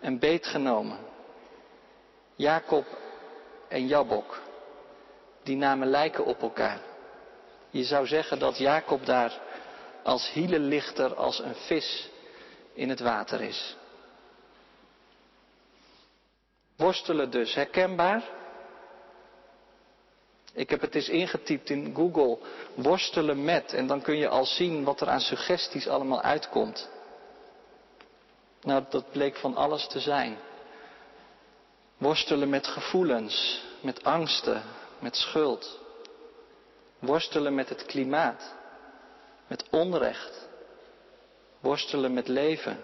en 0.00 0.18
beetgenomen. 0.18 0.98
Jacob 2.34 2.86
en 3.68 3.86
Jabok, 3.86 4.40
die 5.42 5.56
namen 5.56 5.88
lijken 5.88 6.24
op 6.24 6.42
elkaar. 6.42 6.80
Je 7.70 7.84
zou 7.84 8.06
zeggen 8.06 8.38
dat 8.38 8.58
Jacob 8.58 9.06
daar 9.06 9.40
als 10.02 10.30
hielenlichter 10.30 11.14
als 11.14 11.38
een 11.38 11.54
vis 11.54 12.10
in 12.72 12.88
het 12.88 13.00
water 13.00 13.40
is. 13.40 13.76
Worstelen 16.76 17.30
dus, 17.30 17.54
herkenbaar? 17.54 18.22
Ik 20.52 20.70
heb 20.70 20.80
het 20.80 20.94
eens 20.94 21.08
ingetypt 21.08 21.70
in 21.70 21.94
Google, 21.94 22.38
worstelen 22.74 23.44
met, 23.44 23.72
en 23.72 23.86
dan 23.86 24.02
kun 24.02 24.16
je 24.16 24.28
al 24.28 24.44
zien 24.44 24.84
wat 24.84 25.00
er 25.00 25.08
aan 25.08 25.20
suggesties 25.20 25.88
allemaal 25.88 26.22
uitkomt. 26.22 26.88
Nou, 28.62 28.84
dat 28.90 29.10
bleek 29.10 29.36
van 29.36 29.56
alles 29.56 29.86
te 29.86 30.00
zijn. 30.00 30.38
Worstelen 31.98 32.48
met 32.48 32.66
gevoelens, 32.66 33.62
met 33.80 34.04
angsten, 34.04 34.62
met 34.98 35.16
schuld. 35.16 35.78
Worstelen 36.98 37.54
met 37.54 37.68
het 37.68 37.84
klimaat, 37.84 38.54
met 39.46 39.64
onrecht. 39.70 40.48
Worstelen 41.60 42.12
met 42.12 42.28
leven, 42.28 42.82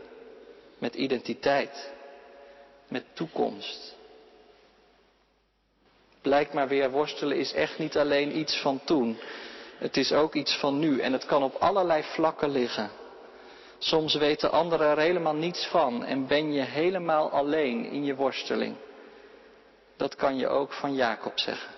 met 0.78 0.94
identiteit, 0.94 1.92
met 2.88 3.04
toekomst. 3.12 3.96
Blijkt 6.26 6.52
maar 6.52 6.68
weer, 6.68 6.90
worstelen 6.90 7.37
is 7.37 7.52
echt 7.52 7.78
niet 7.78 7.97
alleen 7.97 8.38
iets 8.38 8.61
van 8.61 8.80
toen. 8.85 9.18
Het 9.78 9.97
is 9.97 10.12
ook 10.12 10.35
iets 10.35 10.56
van 10.56 10.78
nu 10.78 11.00
en 11.00 11.12
het 11.12 11.26
kan 11.26 11.42
op 11.42 11.54
allerlei 11.54 12.02
vlakken 12.02 12.50
liggen. 12.50 12.90
Soms 13.78 14.14
weten 14.14 14.50
anderen 14.50 14.87
er 14.88 14.99
helemaal 14.99 15.35
niets 15.35 15.66
van 15.66 16.04
en 16.04 16.26
ben 16.26 16.52
je 16.52 16.61
helemaal 16.61 17.30
alleen 17.30 17.85
in 17.85 18.04
je 18.04 18.14
worsteling. 18.14 18.76
Dat 19.97 20.14
kan 20.14 20.38
je 20.38 20.49
ook 20.49 20.73
van 20.73 20.95
Jacob 20.95 21.38
zeggen. 21.38 21.71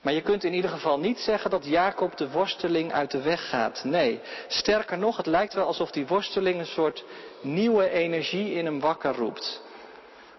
Maar 0.00 0.12
je 0.12 0.22
kunt 0.22 0.44
in 0.44 0.54
ieder 0.54 0.70
geval 0.70 0.98
niet 0.98 1.18
zeggen 1.18 1.50
dat 1.50 1.66
Jacob 1.66 2.16
de 2.16 2.30
worsteling 2.30 2.92
uit 2.92 3.10
de 3.10 3.22
weg 3.22 3.48
gaat. 3.48 3.84
Nee, 3.84 4.20
sterker 4.48 4.98
nog, 4.98 5.16
het 5.16 5.26
lijkt 5.26 5.54
wel 5.54 5.66
alsof 5.66 5.90
die 5.90 6.06
worsteling 6.06 6.58
een 6.58 6.66
soort 6.66 7.04
nieuwe 7.40 7.90
energie 7.90 8.52
in 8.52 8.64
hem 8.64 8.80
wakker 8.80 9.14
roept. 9.14 9.64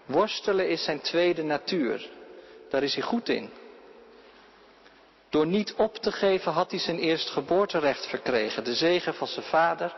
Worstelen 0.08 0.68
is 0.68 0.84
zijn 0.84 1.00
tweede 1.00 1.42
natuur. 1.42 2.08
Daar 2.70 2.82
is 2.82 2.94
hij 2.94 3.02
goed 3.02 3.28
in. 3.28 3.50
Door 5.28 5.46
niet 5.46 5.74
op 5.74 5.96
te 5.96 6.12
geven 6.12 6.52
had 6.52 6.70
hij 6.70 6.80
zijn 6.80 6.98
eerstgeboorterecht 6.98 8.06
verkregen. 8.06 8.64
De 8.64 8.74
zegen 8.74 9.14
van 9.14 9.26
zijn 9.26 9.44
vader, 9.44 9.96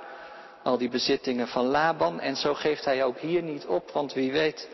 al 0.62 0.78
die 0.78 0.88
bezittingen 0.88 1.48
van 1.48 1.66
Laban. 1.66 2.20
En 2.20 2.36
zo 2.36 2.54
geeft 2.54 2.84
hij 2.84 3.04
ook 3.04 3.18
hier 3.18 3.42
niet 3.42 3.66
op, 3.66 3.90
want 3.90 4.12
wie 4.12 4.32
weet 4.32 4.68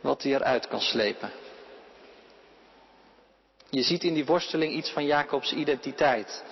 wat 0.00 0.22
hij 0.22 0.32
eruit 0.32 0.68
kan 0.68 0.80
slepen. 0.80 1.30
Je 3.70 3.82
ziet 3.82 4.04
in 4.04 4.14
die 4.14 4.26
worsteling 4.26 4.72
iets 4.72 4.90
van 4.90 5.04
Jacobs 5.04 5.52
identiteit. 5.52 6.44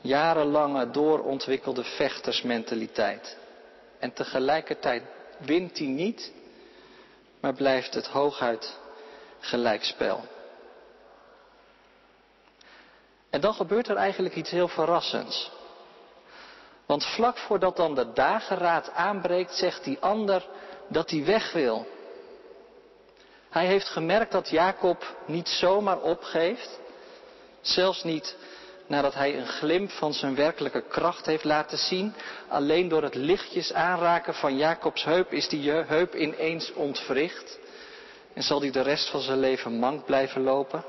Jarenlange 0.00 0.90
doorontwikkelde 0.90 1.84
vechtersmentaliteit. 1.84 3.36
En 3.98 4.12
tegelijkertijd 4.12 5.02
wint 5.38 5.78
hij 5.78 5.86
niet, 5.86 6.32
maar 7.40 7.54
blijft 7.54 7.94
het 7.94 8.06
hooguit 8.06 8.78
gelijkspel. 9.40 10.24
En 13.30 13.40
dan 13.40 13.54
gebeurt 13.54 13.88
er 13.88 13.96
eigenlijk 13.96 14.34
iets 14.34 14.50
heel 14.50 14.68
verrassends. 14.68 15.50
Want 16.86 17.04
vlak 17.04 17.38
voordat 17.38 17.76
dan 17.76 17.94
de 17.94 18.12
dageraad 18.12 18.90
aanbreekt, 18.90 19.54
zegt 19.54 19.84
die 19.84 19.98
ander 20.00 20.46
dat 20.88 21.10
hij 21.10 21.24
weg 21.24 21.52
wil. 21.52 21.86
Hij 23.50 23.66
heeft 23.66 23.88
gemerkt 23.88 24.32
dat 24.32 24.48
Jacob 24.48 25.16
niet 25.26 25.48
zomaar 25.48 26.00
opgeeft, 26.00 26.80
zelfs 27.60 28.04
niet 28.04 28.36
nadat 28.90 29.14
hij 29.14 29.38
een 29.38 29.46
glimp 29.46 29.90
van 29.90 30.12
zijn 30.14 30.34
werkelijke 30.34 30.82
kracht 30.88 31.26
heeft 31.26 31.44
laten 31.44 31.78
zien. 31.78 32.14
Alleen 32.48 32.88
door 32.88 33.02
het 33.02 33.14
lichtjes 33.14 33.72
aanraken 33.72 34.34
van 34.34 34.56
Jacobs 34.56 35.04
heup 35.04 35.32
is 35.32 35.48
die 35.48 35.70
heup 35.70 36.14
ineens 36.14 36.72
ontwricht. 36.72 37.58
En 38.34 38.42
zal 38.42 38.60
hij 38.60 38.70
de 38.70 38.80
rest 38.80 39.10
van 39.10 39.20
zijn 39.20 39.38
leven 39.38 39.78
mank 39.78 40.04
blijven 40.04 40.42
lopen? 40.42 40.84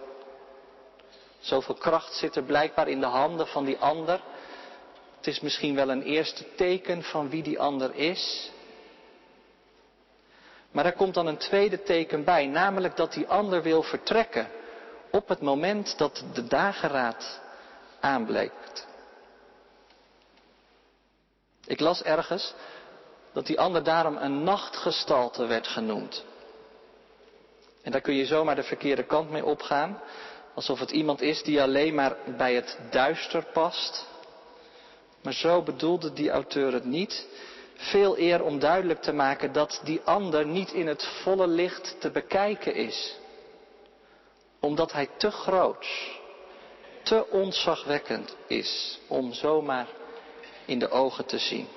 Zoveel 1.39 1.75
kracht 1.75 2.13
zit 2.13 2.36
er 2.36 2.43
blijkbaar 2.43 2.88
in 2.88 3.00
de 3.00 3.05
handen 3.05 3.48
van 3.48 3.65
die 3.65 3.77
ander. 3.77 4.22
Het 5.17 5.27
is 5.27 5.39
misschien 5.39 5.75
wel 5.75 5.89
een 5.89 6.03
eerste 6.03 6.46
teken 6.55 7.03
van 7.03 7.29
wie 7.29 7.43
die 7.43 7.60
ander 7.60 7.96
is. 7.96 8.51
Maar 10.72 10.86
er 10.86 10.93
komt 10.93 11.13
dan 11.13 11.27
een 11.27 11.38
tweede 11.38 11.84
teken 11.84 12.24
bij, 12.24 12.46
namelijk 12.46 12.96
dat 12.96 13.13
die 13.13 13.27
ander 13.27 13.62
wil 13.62 13.84
vertrekken 13.84 14.48
op 15.12 15.27
het 15.27 15.41
moment 15.41 15.98
dat 15.98 16.24
de 16.34 16.48
dageraad 16.48 17.39
aanbleekt. 18.01 18.88
Ik 21.65 21.79
las 21.79 22.03
ergens 22.03 22.53
dat 23.34 23.46
die 23.46 23.60
ander 23.60 23.84
daarom 23.84 24.17
een 24.17 24.43
nachtgestalte 24.43 25.46
werd 25.46 25.67
genoemd. 25.67 26.25
En 27.81 27.91
daar 27.91 28.01
kun 28.01 28.15
je 28.15 28.25
zomaar 28.25 28.55
de 28.55 28.63
verkeerde 28.63 29.03
kant 29.03 29.29
mee 29.29 29.46
opgaan. 29.46 30.01
Alsof 30.53 30.79
het 30.79 30.91
iemand 30.91 31.22
is 31.22 31.43
die 31.43 31.62
alleen 31.62 31.96
maar 31.96 32.17
bij 32.38 32.53
het 32.53 32.79
duister 32.89 33.43
past. 33.53 34.08
Maar 35.24 35.34
zo 35.34 35.62
bedoelde 35.62 36.13
die 36.13 36.29
auteur 36.29 36.74
het 36.74 36.86
niet. 36.86 37.27
Veel 37.75 38.17
eer 38.17 38.43
om 38.43 38.60
duidelijk 38.60 39.01
te 39.01 39.13
maken 39.13 39.51
dat 39.51 39.81
die 39.84 40.01
ander 40.03 40.46
niet 40.46 40.72
in 40.72 40.88
het 40.88 41.08
volle 41.24 41.48
licht 41.48 41.96
te 42.00 42.12
bekijken 42.12 42.75
is. 42.75 43.17
Omdat 44.60 44.91
hij 44.91 45.10
te 45.17 45.31
groot, 45.31 45.88
te 47.03 47.29
onzagwekkend 47.29 48.36
is 48.48 49.00
om 49.08 49.34
zomaar 49.34 49.88
in 50.65 50.79
de 50.79 50.89
ogen 50.89 51.25
te 51.25 51.38
zien. 51.38 51.67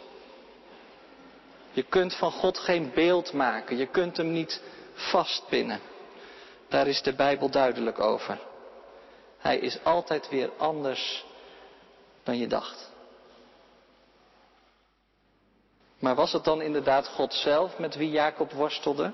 Je 1.72 1.82
kunt 1.82 2.14
van 2.14 2.30
God 2.30 2.58
geen 2.58 2.92
beeld 2.94 3.32
maken, 3.32 3.76
je 3.76 3.86
kunt 3.86 4.16
hem 4.16 4.32
niet 4.32 4.62
vastpinnen. 4.92 5.80
Daar 6.68 6.86
is 6.86 7.02
de 7.02 7.14
Bijbel 7.14 7.50
duidelijk 7.50 8.00
over. 8.00 8.38
Hij 9.38 9.58
is 9.58 9.84
altijd 9.84 10.28
weer 10.28 10.50
anders 10.56 11.24
dan 12.22 12.38
je 12.38 12.46
dacht. 12.46 12.92
Maar 15.98 16.14
was 16.14 16.32
het 16.32 16.44
dan 16.44 16.62
inderdaad 16.62 17.08
God 17.08 17.34
zelf 17.34 17.78
met 17.78 17.94
wie 17.94 18.10
Jacob 18.10 18.52
worstelde? 18.52 19.12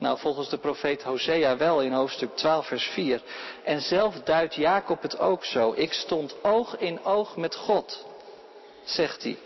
Nou, 0.00 0.18
volgens 0.18 0.48
de 0.48 0.58
profeet 0.58 1.02
Hosea 1.02 1.56
wel 1.56 1.82
in 1.82 1.92
hoofdstuk 1.92 2.36
12, 2.36 2.66
vers 2.66 2.84
4. 2.86 3.22
En 3.64 3.80
zelf 3.80 4.14
duidt 4.14 4.54
Jacob 4.54 5.02
het 5.02 5.18
ook 5.18 5.44
zo. 5.44 5.72
Ik 5.76 5.92
stond 5.92 6.44
oog 6.44 6.76
in 6.78 7.04
oog 7.04 7.36
met 7.36 7.54
God, 7.54 8.06
zegt 8.84 9.22
hij. 9.22 9.38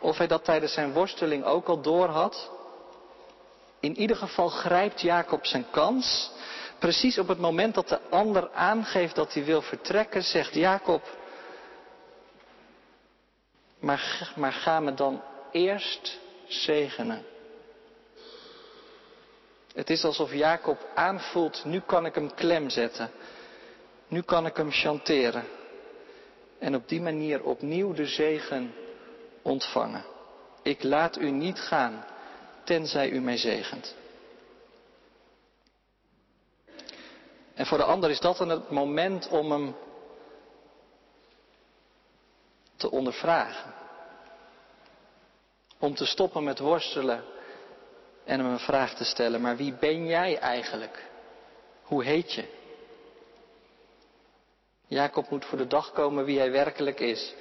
Of 0.00 0.18
hij 0.18 0.26
dat 0.26 0.44
tijdens 0.44 0.72
zijn 0.72 0.92
worsteling 0.92 1.44
ook 1.44 1.68
al 1.68 1.80
doorhad? 1.80 2.50
In 3.80 3.96
ieder 3.96 4.16
geval 4.16 4.48
grijpt 4.48 5.00
Jacob 5.00 5.46
zijn 5.46 5.66
kans. 5.70 6.30
Precies 6.78 7.18
op 7.18 7.28
het 7.28 7.38
moment 7.38 7.74
dat 7.74 7.88
de 7.88 8.00
ander 8.10 8.50
aangeeft 8.50 9.14
dat 9.14 9.34
hij 9.34 9.44
wil 9.44 9.62
vertrekken, 9.62 10.22
zegt 10.22 10.54
Jacob: 10.54 11.02
maar, 13.78 14.32
maar 14.36 14.52
ga 14.52 14.80
me 14.80 14.94
dan 14.94 15.22
eerst 15.52 16.18
zegenen. 16.46 17.32
Het 19.74 19.90
is 19.90 20.04
alsof 20.04 20.34
Jacob 20.34 20.88
aanvoelt, 20.94 21.64
nu 21.64 21.80
kan 21.80 22.06
ik 22.06 22.14
hem 22.14 22.34
klem 22.34 22.70
zetten. 22.70 23.10
Nu 24.08 24.22
kan 24.22 24.46
ik 24.46 24.56
hem 24.56 24.70
chanteren. 24.70 25.44
En 26.58 26.74
op 26.74 26.88
die 26.88 27.00
manier 27.00 27.42
opnieuw 27.42 27.92
de 27.92 28.06
zegen 28.06 28.74
ontvangen. 29.42 30.04
Ik 30.62 30.82
laat 30.82 31.18
u 31.18 31.30
niet 31.30 31.58
gaan, 31.58 32.04
tenzij 32.64 33.10
u 33.10 33.20
mij 33.20 33.36
zegent. 33.36 33.94
En 37.54 37.66
voor 37.66 37.78
de 37.78 37.84
ander 37.84 38.10
is 38.10 38.20
dat 38.20 38.36
dan 38.36 38.48
het 38.48 38.70
moment 38.70 39.28
om 39.28 39.50
hem 39.50 39.76
te 42.76 42.90
ondervragen. 42.90 43.74
Om 45.78 45.94
te 45.94 46.06
stoppen 46.06 46.44
met 46.44 46.58
worstelen 46.58 47.33
en 48.24 48.38
hem 48.38 48.48
een 48.48 48.58
vraag 48.58 48.94
te 48.94 49.04
stellen. 49.04 49.40
Maar 49.40 49.56
wie 49.56 49.72
ben 49.72 50.06
jij 50.06 50.38
eigenlijk? 50.38 51.04
Hoe 51.82 52.04
heet 52.04 52.32
je? 52.32 52.44
Jacob 54.86 55.30
moet 55.30 55.44
voor 55.44 55.58
de 55.58 55.66
dag 55.66 55.92
komen 55.92 56.24
wie 56.24 56.38
hij 56.38 56.50
werkelijk 56.50 57.00
is. 57.00 57.34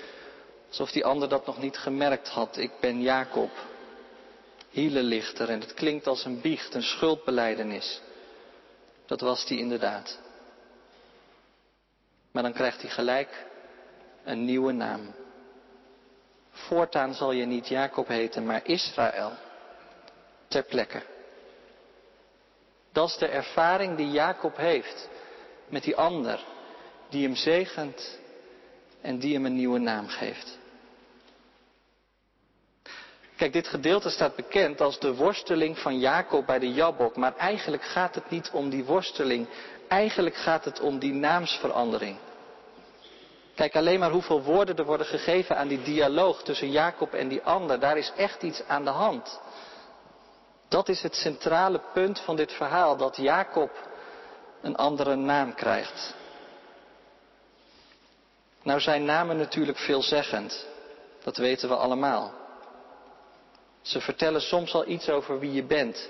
Alsof 0.67 0.91
die 0.91 1.05
ander 1.05 1.29
dat 1.29 1.45
nog 1.45 1.57
niet 1.57 1.77
gemerkt 1.77 2.27
had. 2.27 2.57
Ik 2.57 2.71
ben 2.79 3.01
Jacob, 3.01 3.51
hielenlichter. 4.69 5.49
En 5.49 5.59
het 5.59 5.73
klinkt 5.73 6.07
als 6.07 6.25
een 6.25 6.41
biecht, 6.41 6.73
een 6.73 6.83
schuldbeleidenis. 6.83 8.01
Dat 9.05 9.21
was 9.21 9.47
hij 9.47 9.57
inderdaad. 9.57 10.19
Maar 12.31 12.43
dan 12.43 12.53
krijgt 12.53 12.81
hij 12.81 12.89
gelijk 12.89 13.45
een 14.23 14.45
nieuwe 14.45 14.71
naam. 14.71 15.13
Voortaan 16.51 17.13
zal 17.13 17.31
je 17.31 17.45
niet 17.45 17.67
Jacob 17.67 18.07
heten, 18.07 18.45
maar 18.45 18.61
Israël. 18.63 19.31
Ter 20.53 20.63
plekke. 20.63 21.01
Dat 22.91 23.09
is 23.09 23.17
de 23.17 23.27
ervaring 23.27 23.97
die 23.97 24.11
Jacob 24.11 24.57
heeft 24.57 25.09
met 25.69 25.83
die 25.83 25.95
ander, 25.95 26.39
die 27.09 27.23
hem 27.23 27.35
zegent 27.35 28.19
en 29.01 29.19
die 29.19 29.33
hem 29.33 29.45
een 29.45 29.55
nieuwe 29.55 29.79
naam 29.79 30.07
geeft. 30.07 30.57
Kijk, 33.35 33.53
dit 33.53 33.67
gedeelte 33.67 34.09
staat 34.09 34.35
bekend 34.35 34.81
als 34.81 34.99
de 34.99 35.15
worsteling 35.15 35.79
van 35.79 35.99
Jacob 35.99 36.45
bij 36.45 36.59
de 36.59 36.73
Jabok, 36.73 37.15
maar 37.15 37.35
eigenlijk 37.37 37.83
gaat 37.83 38.15
het 38.15 38.29
niet 38.29 38.49
om 38.51 38.69
die 38.69 38.83
worsteling, 38.83 39.47
eigenlijk 39.87 40.35
gaat 40.35 40.65
het 40.65 40.79
om 40.79 40.99
die 40.99 41.13
naamsverandering. 41.13 42.17
Kijk 43.55 43.75
alleen 43.75 43.99
maar 43.99 44.11
hoeveel 44.11 44.41
woorden 44.43 44.75
er 44.77 44.85
worden 44.85 45.07
gegeven 45.07 45.57
aan 45.57 45.67
die 45.67 45.81
dialoog 45.81 46.43
tussen 46.43 46.71
Jacob 46.71 47.13
en 47.13 47.27
die 47.27 47.41
ander. 47.43 47.79
Daar 47.79 47.97
is 47.97 48.11
echt 48.17 48.43
iets 48.43 48.63
aan 48.67 48.83
de 48.83 48.89
hand. 48.89 49.39
Dat 50.73 50.89
is 50.89 51.01
het 51.01 51.15
centrale 51.15 51.81
punt 51.93 52.19
van 52.19 52.35
dit 52.35 52.51
verhaal, 52.51 52.97
dat 52.97 53.15
Jacob 53.15 53.71
een 54.61 54.75
andere 54.75 55.15
naam 55.15 55.53
krijgt. 55.53 56.13
Nou 58.61 58.79
zijn 58.79 59.05
namen 59.05 59.37
natuurlijk 59.37 59.77
veelzeggend. 59.77 60.65
Dat 61.23 61.37
weten 61.37 61.69
we 61.69 61.75
allemaal. 61.75 62.33
Ze 63.81 64.01
vertellen 64.01 64.41
soms 64.41 64.73
al 64.73 64.87
iets 64.87 65.09
over 65.09 65.39
wie 65.39 65.51
je 65.51 65.63
bent. 65.63 66.09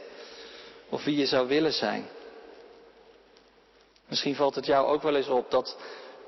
Of 0.89 1.03
wie 1.03 1.17
je 1.17 1.25
zou 1.25 1.47
willen 1.47 1.73
zijn. 1.73 2.09
Misschien 4.07 4.35
valt 4.35 4.55
het 4.55 4.65
jou 4.65 4.87
ook 4.87 5.01
wel 5.01 5.15
eens 5.15 5.27
op 5.27 5.51
dat 5.51 5.77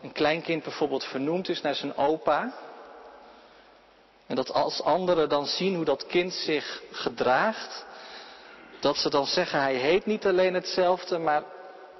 een 0.01 0.11
kleinkind 0.11 0.63
bijvoorbeeld 0.63 1.03
vernoemd 1.03 1.49
is 1.49 1.61
naar 1.61 1.75
zijn 1.75 1.97
opa. 1.97 2.53
En 4.27 4.35
dat 4.35 4.53
als 4.53 4.81
anderen 4.81 5.29
dan 5.29 5.45
zien 5.45 5.75
hoe 5.75 5.85
dat 5.85 6.05
kind 6.05 6.33
zich 6.33 6.81
gedraagt, 6.91 7.85
dat 8.79 8.97
ze 8.97 9.09
dan 9.09 9.25
zeggen 9.25 9.59
hij 9.61 9.75
heet 9.75 10.05
niet 10.05 10.25
alleen 10.25 10.53
hetzelfde, 10.53 11.17
maar 11.17 11.43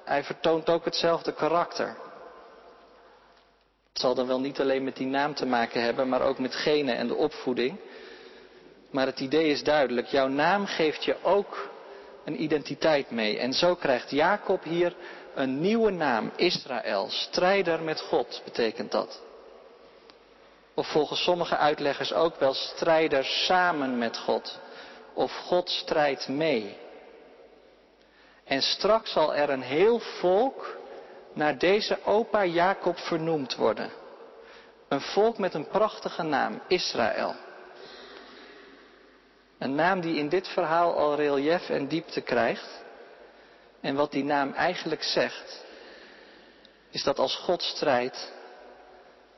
hij 0.04 0.24
vertoont 0.24 0.70
ook 0.70 0.86
hetzelfde 0.86 1.34
karakter. 1.34 1.88
Het 3.90 4.04
zal 4.04 4.16
dan 4.16 4.28
wel 4.28 4.40
niet 4.40 4.60
alleen 4.60 4.84
met 4.84 4.96
die 4.96 5.08
naam 5.08 5.34
te 5.34 5.46
maken 5.46 5.82
hebben, 5.82 6.10
maar 6.10 6.22
ook 6.22 6.40
met 6.40 6.56
genen 6.56 6.96
en 6.98 7.08
de 7.08 7.16
opvoeding. 7.16 7.80
Maar 8.92 9.06
het 9.06 9.20
idee 9.20 9.50
is 9.50 9.64
duidelijk, 9.64 10.08
jouw 10.08 10.28
naam 10.28 10.66
geeft 10.66 11.04
je 11.04 11.16
ook 11.24 11.70
een 12.26 12.42
identiteit 12.42 13.12
mee. 13.12 13.38
En 13.38 13.54
zo 13.54 13.76
krijgt 13.76 14.12
Jacob 14.12 14.64
hier 14.64 14.96
een 15.36 15.60
nieuwe 15.60 15.92
naam, 15.92 16.32
Israël. 16.36 17.10
Strijder 17.10 17.82
met 17.84 18.02
God 18.02 18.42
betekent 18.44 18.92
dat. 18.92 19.22
Of 20.74 20.88
volgens 20.88 21.24
sommige 21.24 21.58
uitleggers 21.58 22.14
ook 22.14 22.40
wel 22.40 22.54
strijder 22.54 23.24
samen 23.24 23.98
met 23.98 24.18
God. 24.18 24.60
Of 25.16 25.32
God 25.32 25.70
strijdt 25.70 26.28
mee. 26.28 26.78
En 28.44 28.62
straks 28.62 29.12
zal 29.12 29.36
er 29.36 29.50
een 29.50 29.62
heel 29.62 30.00
volk 30.00 30.78
naar 31.34 31.58
deze 31.58 31.98
opa 32.04 32.46
Jacob 32.46 32.98
vernoemd 32.98 33.56
worden. 33.56 33.92
Een 34.88 35.02
volk 35.02 35.38
met 35.38 35.54
een 35.54 35.68
prachtige 35.68 36.24
naam, 36.24 36.62
Israël. 36.68 37.36
Een 39.58 39.76
naam 39.76 40.02
die 40.02 40.16
in 40.16 40.30
dit 40.30 40.48
verhaal 40.48 40.94
al 40.94 41.16
relief 41.16 41.70
en 41.70 41.88
diepte 41.88 42.22
krijgt. 42.22 42.84
En 43.82 43.96
wat 43.96 44.12
die 44.12 44.24
naam 44.24 44.54
eigenlijk 44.54 45.04
zegt, 45.04 45.64
is 46.90 47.04
dat 47.04 47.20
als 47.20 47.36
God 47.36 47.62
strijdt, 47.64 48.32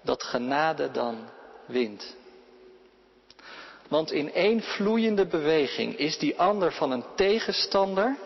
dat 0.02 0.24
genade 0.24 0.92
dan 0.92 1.30
wint. 1.66 2.16
Want 3.88 4.12
in 4.12 4.34
één 4.34 4.62
vloeiende 4.62 5.26
beweging 5.26 5.98
is 5.98 6.18
die 6.18 6.40
ander 6.40 6.72
van 6.72 6.92
een 6.92 7.06
tegenstander 7.16 8.18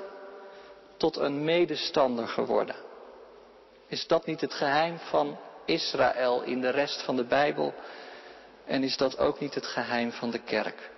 tot 0.97 1.17
een 1.17 1.43
medestander 1.43 2.27
geworden. 2.27 2.75
Is 3.87 4.07
dat 4.07 4.25
niet 4.25 4.41
het 4.41 4.53
geheim 4.53 4.97
van 4.97 5.37
Israël 5.65 6.41
in 6.41 6.61
de 6.61 6.69
rest 6.69 7.01
van 7.01 7.15
de 7.15 7.23
Bijbel? 7.23 7.73
En 8.65 8.83
is 8.83 8.97
dat 8.97 9.17
ook 9.17 9.39
niet 9.39 9.55
het 9.55 9.65
geheim 9.65 10.11
van 10.11 10.31
de 10.31 10.39
kerk? 10.39 10.89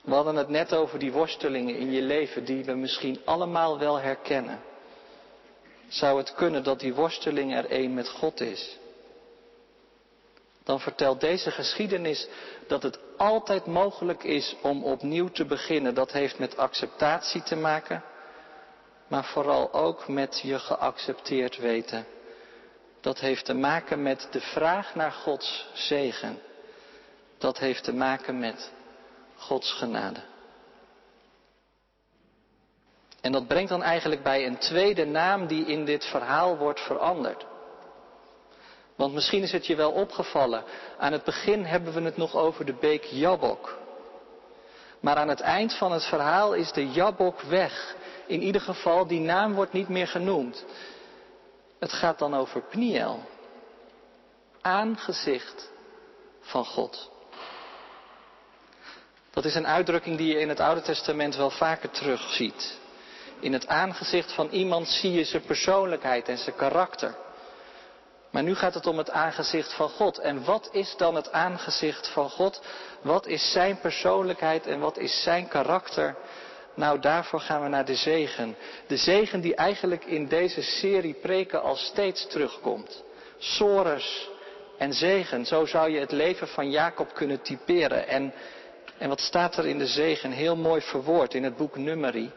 We 0.00 0.14
hadden 0.14 0.36
het 0.36 0.48
net 0.48 0.74
over 0.74 0.98
die 0.98 1.12
worstelingen 1.12 1.76
in 1.76 1.92
je 1.92 2.02
leven 2.02 2.44
die 2.44 2.64
we 2.64 2.74
misschien 2.74 3.20
allemaal 3.24 3.78
wel 3.78 4.00
herkennen. 4.00 4.60
Zou 5.88 6.18
het 6.18 6.34
kunnen 6.34 6.62
dat 6.64 6.80
die 6.80 6.94
worsteling 6.94 7.54
er 7.54 7.70
één 7.70 7.94
met 7.94 8.08
God 8.08 8.40
is? 8.40 8.78
Dan 10.64 10.80
vertelt 10.80 11.20
deze 11.20 11.50
geschiedenis 11.50 12.28
dat 12.66 12.82
het 12.82 12.98
altijd 13.16 13.66
mogelijk 13.66 14.22
is 14.22 14.56
om 14.62 14.84
opnieuw 14.84 15.28
te 15.28 15.44
beginnen. 15.44 15.94
Dat 15.94 16.12
heeft 16.12 16.38
met 16.38 16.56
acceptatie 16.56 17.42
te 17.42 17.56
maken, 17.56 18.02
maar 19.08 19.24
vooral 19.24 19.72
ook 19.72 20.08
met 20.08 20.40
je 20.42 20.58
geaccepteerd 20.58 21.56
weten. 21.56 22.06
Dat 23.00 23.20
heeft 23.20 23.44
te 23.44 23.54
maken 23.54 24.02
met 24.02 24.28
de 24.30 24.40
vraag 24.40 24.94
naar 24.94 25.12
Gods 25.12 25.68
zegen. 25.72 26.38
Dat 27.38 27.58
heeft 27.58 27.84
te 27.84 27.92
maken 27.92 28.38
met 28.38 28.72
Gods 29.36 29.72
genade. 29.72 30.20
En 33.20 33.32
dat 33.32 33.46
brengt 33.46 33.68
dan 33.68 33.82
eigenlijk 33.82 34.22
bij 34.22 34.46
een 34.46 34.58
tweede 34.58 35.04
naam 35.04 35.46
die 35.46 35.66
in 35.66 35.84
dit 35.84 36.04
verhaal 36.04 36.56
wordt 36.56 36.80
veranderd. 36.80 37.46
Want 38.94 39.14
misschien 39.14 39.42
is 39.42 39.52
het 39.52 39.66
je 39.66 39.76
wel 39.76 39.90
opgevallen. 39.90 40.64
Aan 40.98 41.12
het 41.12 41.24
begin 41.24 41.64
hebben 41.64 41.92
we 41.92 42.00
het 42.00 42.16
nog 42.16 42.36
over 42.36 42.64
de 42.64 42.74
beek 42.80 43.04
Jabok. 43.04 43.78
Maar 45.00 45.16
aan 45.16 45.28
het 45.28 45.40
eind 45.40 45.74
van 45.74 45.92
het 45.92 46.04
verhaal 46.04 46.54
is 46.54 46.72
de 46.72 46.90
Jabok 46.90 47.40
weg. 47.40 47.96
In 48.26 48.42
ieder 48.42 48.60
geval, 48.60 49.06
die 49.06 49.20
naam 49.20 49.54
wordt 49.54 49.72
niet 49.72 49.88
meer 49.88 50.06
genoemd. 50.06 50.64
Het 51.78 51.92
gaat 51.92 52.18
dan 52.18 52.34
over 52.34 52.60
Pniel. 52.60 53.20
Aangezicht 54.60 55.70
van 56.40 56.64
God. 56.64 57.10
Dat 59.30 59.44
is 59.44 59.54
een 59.54 59.66
uitdrukking 59.66 60.16
die 60.16 60.32
je 60.32 60.40
in 60.40 60.48
het 60.48 60.60
Oude 60.60 60.82
Testament 60.82 61.36
wel 61.36 61.50
vaker 61.50 61.90
terugziet. 61.90 62.78
In 63.40 63.52
het 63.52 63.66
aangezicht 63.66 64.32
van 64.32 64.48
iemand 64.48 64.88
zie 64.88 65.12
je 65.12 65.24
zijn 65.24 65.42
persoonlijkheid 65.42 66.28
en 66.28 66.38
zijn 66.38 66.56
karakter. 66.56 67.14
Maar 68.34 68.42
nu 68.42 68.54
gaat 68.54 68.74
het 68.74 68.86
om 68.86 68.98
het 68.98 69.10
aangezicht 69.10 69.74
van 69.74 69.88
God. 69.88 70.18
En 70.18 70.44
wat 70.44 70.68
is 70.72 70.94
dan 70.96 71.14
het 71.14 71.32
aangezicht 71.32 72.08
van 72.08 72.30
God? 72.30 72.62
Wat 73.02 73.26
is 73.26 73.52
zijn 73.52 73.78
persoonlijkheid 73.78 74.66
en 74.66 74.80
wat 74.80 74.98
is 74.98 75.22
zijn 75.22 75.48
karakter? 75.48 76.16
Nou, 76.74 77.00
daarvoor 77.00 77.40
gaan 77.40 77.62
we 77.62 77.68
naar 77.68 77.84
de 77.84 77.94
zegen. 77.94 78.56
De 78.86 78.96
zegen 78.96 79.40
die 79.40 79.54
eigenlijk 79.54 80.04
in 80.04 80.28
deze 80.28 80.62
serie 80.62 81.14
preken 81.14 81.62
al 81.62 81.76
steeds 81.76 82.26
terugkomt. 82.26 83.02
Sores 83.38 84.28
en 84.78 84.92
zegen, 84.92 85.46
zo 85.46 85.66
zou 85.66 85.90
je 85.90 86.00
het 86.00 86.12
leven 86.12 86.48
van 86.48 86.70
Jacob 86.70 87.14
kunnen 87.14 87.42
typeren. 87.42 88.08
En 88.08 88.32
en 88.98 89.08
wat 89.08 89.20
staat 89.20 89.56
er 89.56 89.66
in 89.66 89.78
de 89.78 89.86
zegen 89.86 90.30
heel 90.30 90.56
mooi 90.56 90.80
verwoord 90.80 91.34
in 91.34 91.44
het 91.44 91.56
boek 91.56 91.76
Numeri? 91.76 92.30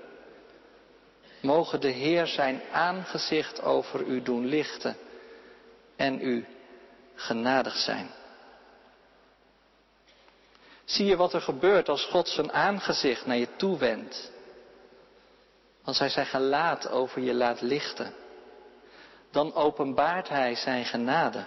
Mogen 1.41 1.81
de 1.81 1.91
Heer 1.91 2.27
zijn 2.27 2.61
aangezicht 2.71 3.63
over 3.63 4.01
u 4.01 4.21
doen 4.21 4.45
lichten 4.45 4.97
en 5.97 6.21
u 6.21 6.45
genadig 7.15 7.75
zijn. 7.75 8.09
Zie 10.85 11.05
je 11.05 11.15
wat 11.15 11.33
er 11.33 11.41
gebeurt 11.41 11.89
als 11.89 12.05
God 12.05 12.27
zijn 12.27 12.51
aangezicht 12.51 13.25
naar 13.25 13.37
je 13.37 13.55
toe 13.55 13.77
wendt? 13.77 14.31
Als 15.83 15.99
hij 15.99 16.09
zijn 16.09 16.25
gelaat 16.25 16.89
over 16.89 17.21
je 17.21 17.33
laat 17.33 17.61
lichten, 17.61 18.13
dan 19.31 19.53
openbaart 19.53 20.29
hij 20.29 20.55
zijn 20.55 20.85
genade. 20.85 21.45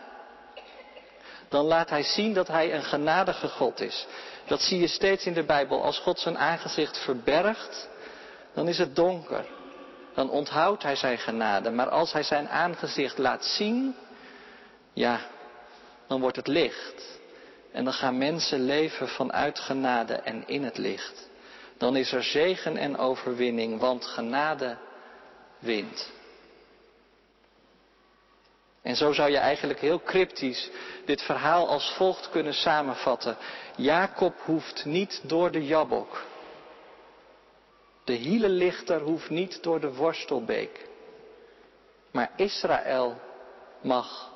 Dan 1.48 1.64
laat 1.64 1.90
hij 1.90 2.02
zien 2.02 2.34
dat 2.34 2.48
hij 2.48 2.74
een 2.74 2.82
genadige 2.82 3.48
God 3.48 3.80
is. 3.80 4.06
Dat 4.46 4.60
zie 4.60 4.80
je 4.80 4.86
steeds 4.86 5.26
in 5.26 5.32
de 5.32 5.44
Bijbel. 5.44 5.82
Als 5.82 5.98
God 5.98 6.18
zijn 6.18 6.38
aangezicht 6.38 6.98
verbergt, 6.98 7.88
dan 8.54 8.68
is 8.68 8.78
het 8.78 8.96
donker. 8.96 9.46
Dan 10.14 10.30
onthoudt 10.30 10.82
hij 10.82 10.96
zijn 10.96 11.18
genade. 11.18 11.70
Maar 11.70 11.88
als 11.88 12.12
hij 12.12 12.22
zijn 12.22 12.48
aangezicht 12.48 13.18
laat 13.18 13.44
zien, 13.44 13.96
ja, 14.92 15.20
dan 16.06 16.20
wordt 16.20 16.36
het 16.36 16.46
licht. 16.46 17.18
En 17.72 17.84
dan 17.84 17.92
gaan 17.92 18.18
mensen 18.18 18.64
leven 18.64 19.08
vanuit 19.08 19.58
genade 19.58 20.14
en 20.14 20.46
in 20.46 20.64
het 20.64 20.78
licht. 20.78 21.28
Dan 21.78 21.96
is 21.96 22.12
er 22.12 22.22
zegen 22.22 22.76
en 22.76 22.98
overwinning, 22.98 23.80
want 23.80 24.04
genade 24.04 24.76
wint. 25.58 26.12
En 28.82 28.96
zo 28.96 29.12
zou 29.12 29.30
je 29.30 29.36
eigenlijk 29.36 29.80
heel 29.80 30.02
cryptisch 30.02 30.70
dit 31.04 31.22
verhaal 31.22 31.68
als 31.68 31.92
volgt 31.96 32.30
kunnen 32.30 32.54
samenvatten. 32.54 33.36
Jacob 33.76 34.34
hoeft 34.44 34.84
niet 34.84 35.20
door 35.22 35.50
de 35.50 35.66
Jabok. 35.66 36.22
De 38.04 38.12
hielenlichter 38.12 39.00
hoeft 39.00 39.30
niet 39.30 39.62
door 39.62 39.80
de 39.80 39.94
worstelbeek. 39.94 40.88
Maar 42.10 42.30
Israël 42.36 43.20
mag 43.82 44.29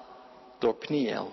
door 0.64 0.74
Pniel. 0.74 1.32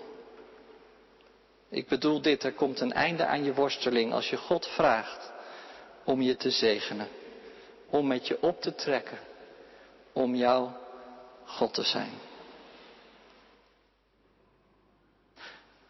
Ik 1.68 1.88
bedoel 1.88 2.22
dit, 2.22 2.44
er 2.44 2.52
komt 2.52 2.80
een 2.80 2.92
einde 2.92 3.26
aan 3.26 3.44
je 3.44 3.54
worsteling 3.54 4.12
als 4.12 4.30
je 4.30 4.36
God 4.36 4.66
vraagt 4.66 5.32
om 6.04 6.20
je 6.22 6.36
te 6.36 6.50
zegenen. 6.50 7.08
Om 7.90 8.06
met 8.06 8.26
je 8.26 8.42
op 8.42 8.60
te 8.60 8.74
trekken. 8.74 9.18
Om 10.12 10.34
jouw 10.34 10.76
God 11.44 11.74
te 11.74 11.82
zijn. 11.82 12.12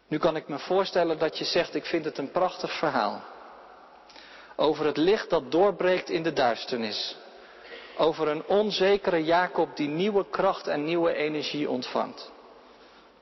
Nu 0.07 0.17
kan 0.17 0.35
ik 0.35 0.47
me 0.47 0.59
voorstellen 0.59 1.19
dat 1.19 1.37
je 1.37 1.45
zegt, 1.45 1.75
ik 1.75 1.85
vind 1.85 2.05
het 2.05 2.17
een 2.17 2.31
prachtig 2.31 2.77
verhaal. 2.77 3.23
Over 4.55 4.85
het 4.85 4.97
licht 4.97 5.29
dat 5.29 5.51
doorbreekt 5.51 6.09
in 6.09 6.23
de 6.23 6.33
duisternis. 6.33 7.15
Over 7.97 8.27
een 8.27 8.45
onzekere 8.45 9.23
Jacob 9.23 9.75
die 9.75 9.87
nieuwe 9.87 10.29
kracht 10.29 10.67
en 10.67 10.83
nieuwe 10.83 11.13
energie 11.13 11.69
ontvangt. 11.69 12.32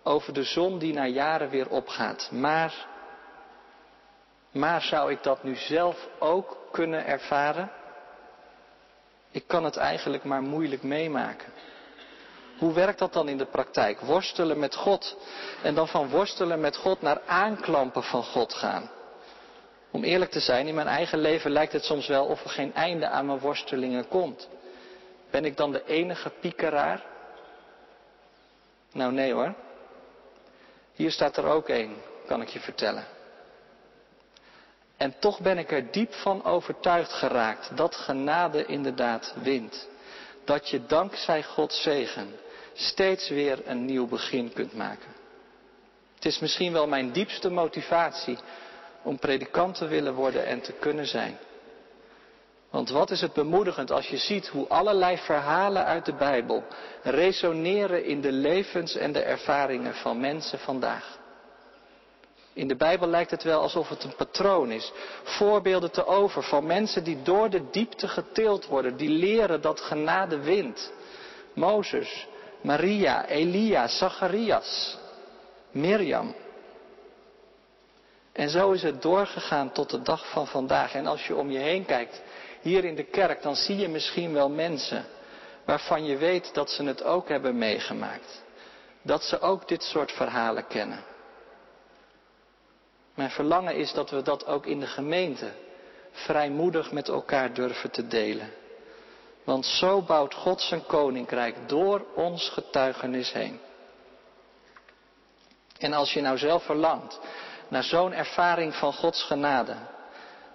Over 0.03 0.33
de 0.33 0.43
zon 0.43 0.77
die 0.77 0.93
na 0.93 1.05
jaren 1.05 1.49
weer 1.49 1.69
opgaat. 1.69 2.29
Maar, 2.31 2.87
maar 4.51 4.81
zou 4.81 5.11
ik 5.11 5.23
dat 5.23 5.43
nu 5.43 5.55
zelf 5.55 6.07
ook 6.19 6.57
kunnen 6.71 7.05
ervaren? 7.05 7.71
Ik 9.31 9.47
kan 9.47 9.63
het 9.63 9.77
eigenlijk 9.77 10.23
maar 10.23 10.41
moeilijk 10.41 10.83
meemaken. 10.83 11.53
Hoe 12.57 12.73
werkt 12.73 12.99
dat 12.99 13.13
dan 13.13 13.27
in 13.27 13.37
de 13.37 13.45
praktijk? 13.45 13.99
Worstelen 13.99 14.59
met 14.59 14.75
God 14.75 15.17
en 15.63 15.75
dan 15.75 15.87
van 15.87 16.09
worstelen 16.09 16.59
met 16.59 16.75
God 16.75 17.01
naar 17.01 17.21
aanklampen 17.25 18.03
van 18.03 18.23
God 18.23 18.53
gaan. 18.53 18.89
Om 19.91 20.03
eerlijk 20.03 20.31
te 20.31 20.39
zijn, 20.39 20.67
in 20.67 20.75
mijn 20.75 20.87
eigen 20.87 21.19
leven 21.19 21.51
lijkt 21.51 21.73
het 21.73 21.83
soms 21.83 22.07
wel 22.07 22.25
of 22.25 22.43
er 22.43 22.49
geen 22.49 22.73
einde 22.73 23.07
aan 23.07 23.25
mijn 23.25 23.39
worstelingen 23.39 24.07
komt. 24.07 24.49
Ben 25.29 25.45
ik 25.45 25.57
dan 25.57 25.71
de 25.71 25.85
enige 25.85 26.29
piekeraar? 26.29 27.03
Nou 28.91 29.11
nee 29.11 29.33
hoor. 29.33 29.53
Hier 31.01 31.11
staat 31.11 31.37
er 31.37 31.45
ook 31.45 31.69
één, 31.69 31.95
kan 32.27 32.41
ik 32.41 32.47
je 32.47 32.59
vertellen. 32.59 33.05
En 34.97 35.15
toch 35.19 35.39
ben 35.39 35.57
ik 35.57 35.71
er 35.71 35.91
diep 35.91 36.13
van 36.13 36.43
overtuigd 36.43 37.11
geraakt 37.13 37.77
dat 37.77 37.95
genade 37.95 38.65
inderdaad 38.65 39.33
wint. 39.41 39.87
Dat 40.45 40.69
je 40.69 40.85
dankzij 40.85 41.43
Gods 41.43 41.81
zegen 41.81 42.35
steeds 42.73 43.29
weer 43.29 43.67
een 43.67 43.85
nieuw 43.85 44.07
begin 44.07 44.53
kunt 44.53 44.73
maken. 44.73 45.09
Het 46.15 46.25
is 46.25 46.39
misschien 46.39 46.73
wel 46.73 46.87
mijn 46.87 47.11
diepste 47.11 47.49
motivatie 47.49 48.37
om 49.03 49.19
predikant 49.19 49.75
te 49.77 49.87
willen 49.87 50.13
worden 50.13 50.45
en 50.45 50.61
te 50.61 50.73
kunnen 50.73 51.07
zijn. 51.07 51.37
Want 52.71 52.89
wat 52.89 53.11
is 53.11 53.21
het 53.21 53.33
bemoedigend 53.33 53.91
als 53.91 54.07
je 54.07 54.17
ziet 54.17 54.47
hoe 54.47 54.67
allerlei 54.67 55.17
verhalen 55.17 55.85
uit 55.85 56.05
de 56.05 56.13
Bijbel 56.13 56.63
resoneren 57.03 58.05
in 58.05 58.21
de 58.21 58.31
levens 58.31 58.95
en 58.95 59.11
de 59.11 59.21
ervaringen 59.21 59.95
van 59.95 60.19
mensen 60.19 60.59
vandaag. 60.59 61.19
In 62.53 62.67
de 62.67 62.75
Bijbel 62.75 63.07
lijkt 63.07 63.31
het 63.31 63.43
wel 63.43 63.61
alsof 63.61 63.89
het 63.89 64.03
een 64.03 64.15
patroon 64.15 64.71
is. 64.71 64.91
Voorbeelden 65.23 65.91
te 65.91 66.05
over 66.05 66.43
van 66.43 66.65
mensen 66.65 67.03
die 67.03 67.21
door 67.21 67.49
de 67.49 67.69
diepte 67.69 68.07
getild 68.07 68.65
worden, 68.65 68.97
die 68.97 69.09
leren 69.09 69.61
dat 69.61 69.79
genade 69.79 70.39
wint. 70.39 70.91
Mozes, 71.53 72.27
Maria, 72.61 73.25
Elia, 73.25 73.87
Zacharias, 73.87 74.97
Mirjam. 75.71 76.35
En 78.31 78.49
zo 78.49 78.71
is 78.71 78.83
het 78.83 79.01
doorgegaan 79.01 79.71
tot 79.71 79.89
de 79.89 80.01
dag 80.01 80.29
van 80.29 80.47
vandaag. 80.47 80.93
En 80.93 81.07
als 81.07 81.27
je 81.27 81.35
om 81.35 81.51
je 81.51 81.59
heen 81.59 81.85
kijkt, 81.85 82.21
hier 82.61 82.85
in 82.85 82.95
de 82.95 83.03
kerk, 83.03 83.41
dan 83.41 83.55
zie 83.55 83.77
je 83.77 83.87
misschien 83.87 84.33
wel 84.33 84.49
mensen 84.49 85.05
waarvan 85.65 86.05
je 86.05 86.17
weet 86.17 86.53
dat 86.53 86.69
ze 86.69 86.83
het 86.83 87.03
ook 87.03 87.29
hebben 87.29 87.57
meegemaakt. 87.57 88.43
Dat 89.01 89.23
ze 89.23 89.39
ook 89.39 89.67
dit 89.67 89.83
soort 89.83 90.11
verhalen 90.11 90.67
kennen. 90.67 91.03
Mijn 93.13 93.29
verlangen 93.29 93.75
is 93.75 93.93
dat 93.93 94.09
we 94.09 94.21
dat 94.21 94.45
ook 94.45 94.65
in 94.65 94.79
de 94.79 94.87
gemeente 94.87 95.51
vrijmoedig 96.11 96.91
met 96.91 97.07
elkaar 97.07 97.53
durven 97.53 97.91
te 97.91 98.07
delen. 98.07 98.53
Want 99.43 99.65
zo 99.65 100.01
bouwt 100.01 100.33
God 100.33 100.61
zijn 100.61 100.85
koninkrijk 100.85 101.55
door 101.69 102.05
ons 102.15 102.49
getuigenis 102.49 103.31
heen. 103.31 103.59
En 105.77 105.93
als 105.93 106.13
je 106.13 106.21
nou 106.21 106.37
zelf 106.37 106.63
verlangt 106.63 107.19
naar 107.67 107.83
zo'n 107.83 108.13
ervaring 108.13 108.75
van 108.75 108.93
Gods 108.93 109.23
genade, 109.23 109.75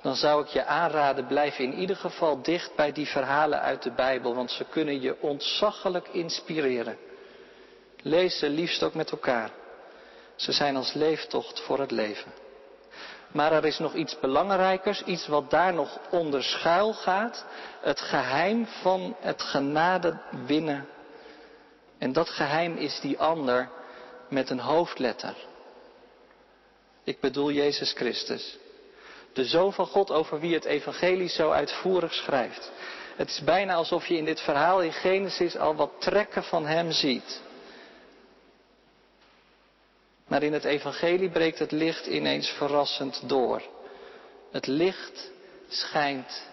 dan 0.06 0.16
zou 0.16 0.42
ik 0.42 0.48
je 0.48 0.64
aanraden, 0.64 1.26
blijf 1.26 1.58
in 1.58 1.74
ieder 1.74 1.96
geval 1.96 2.42
dicht 2.42 2.74
bij 2.76 2.92
die 2.92 3.06
verhalen 3.06 3.60
uit 3.60 3.82
de 3.82 3.90
Bijbel, 3.90 4.34
want 4.34 4.50
ze 4.50 4.64
kunnen 4.64 5.00
je 5.00 5.20
ontzaggelijk 5.20 6.08
inspireren. 6.08 6.98
Lees 8.02 8.38
ze 8.38 8.48
liefst 8.48 8.82
ook 8.82 8.94
met 8.94 9.10
elkaar. 9.10 9.50
Ze 10.36 10.52
zijn 10.52 10.76
als 10.76 10.92
leeftocht 10.92 11.60
voor 11.60 11.78
het 11.78 11.90
leven. 11.90 12.32
Maar 13.32 13.52
er 13.52 13.64
is 13.64 13.78
nog 13.78 13.94
iets 13.94 14.18
belangrijkers, 14.18 15.02
iets 15.02 15.26
wat 15.26 15.50
daar 15.50 15.74
nog 15.74 15.98
onder 16.10 16.42
schuil 16.42 16.92
gaat. 16.92 17.44
Het 17.80 18.00
geheim 18.00 18.66
van 18.66 19.16
het 19.20 19.42
genade 19.42 20.18
winnen. 20.46 20.88
En 21.98 22.12
dat 22.12 22.28
geheim 22.28 22.76
is 22.76 23.00
die 23.00 23.18
ander 23.18 23.68
met 24.28 24.50
een 24.50 24.60
hoofdletter. 24.60 25.34
Ik 27.04 27.20
bedoel 27.20 27.50
Jezus 27.50 27.92
Christus. 27.92 28.58
De 29.36 29.44
Zoon 29.44 29.72
van 29.72 29.86
God 29.86 30.10
over 30.10 30.40
wie 30.40 30.54
het 30.54 30.64
evangelie 30.64 31.28
zo 31.28 31.50
uitvoerig 31.50 32.14
schrijft. 32.14 32.70
Het 33.16 33.28
is 33.28 33.40
bijna 33.40 33.74
alsof 33.74 34.06
je 34.06 34.16
in 34.16 34.24
dit 34.24 34.40
verhaal 34.40 34.82
in 34.82 34.92
Genesis 34.92 35.56
al 35.56 35.74
wat 35.74 35.90
trekken 35.98 36.44
van 36.44 36.66
Hem 36.66 36.92
ziet. 36.92 37.40
Maar 40.26 40.42
in 40.42 40.52
het 40.52 40.64
evangelie 40.64 41.30
breekt 41.30 41.58
het 41.58 41.72
licht 41.72 42.06
ineens 42.06 42.48
verrassend 42.48 43.28
door. 43.28 43.62
Het 44.50 44.66
licht 44.66 45.30
schijnt 45.68 46.46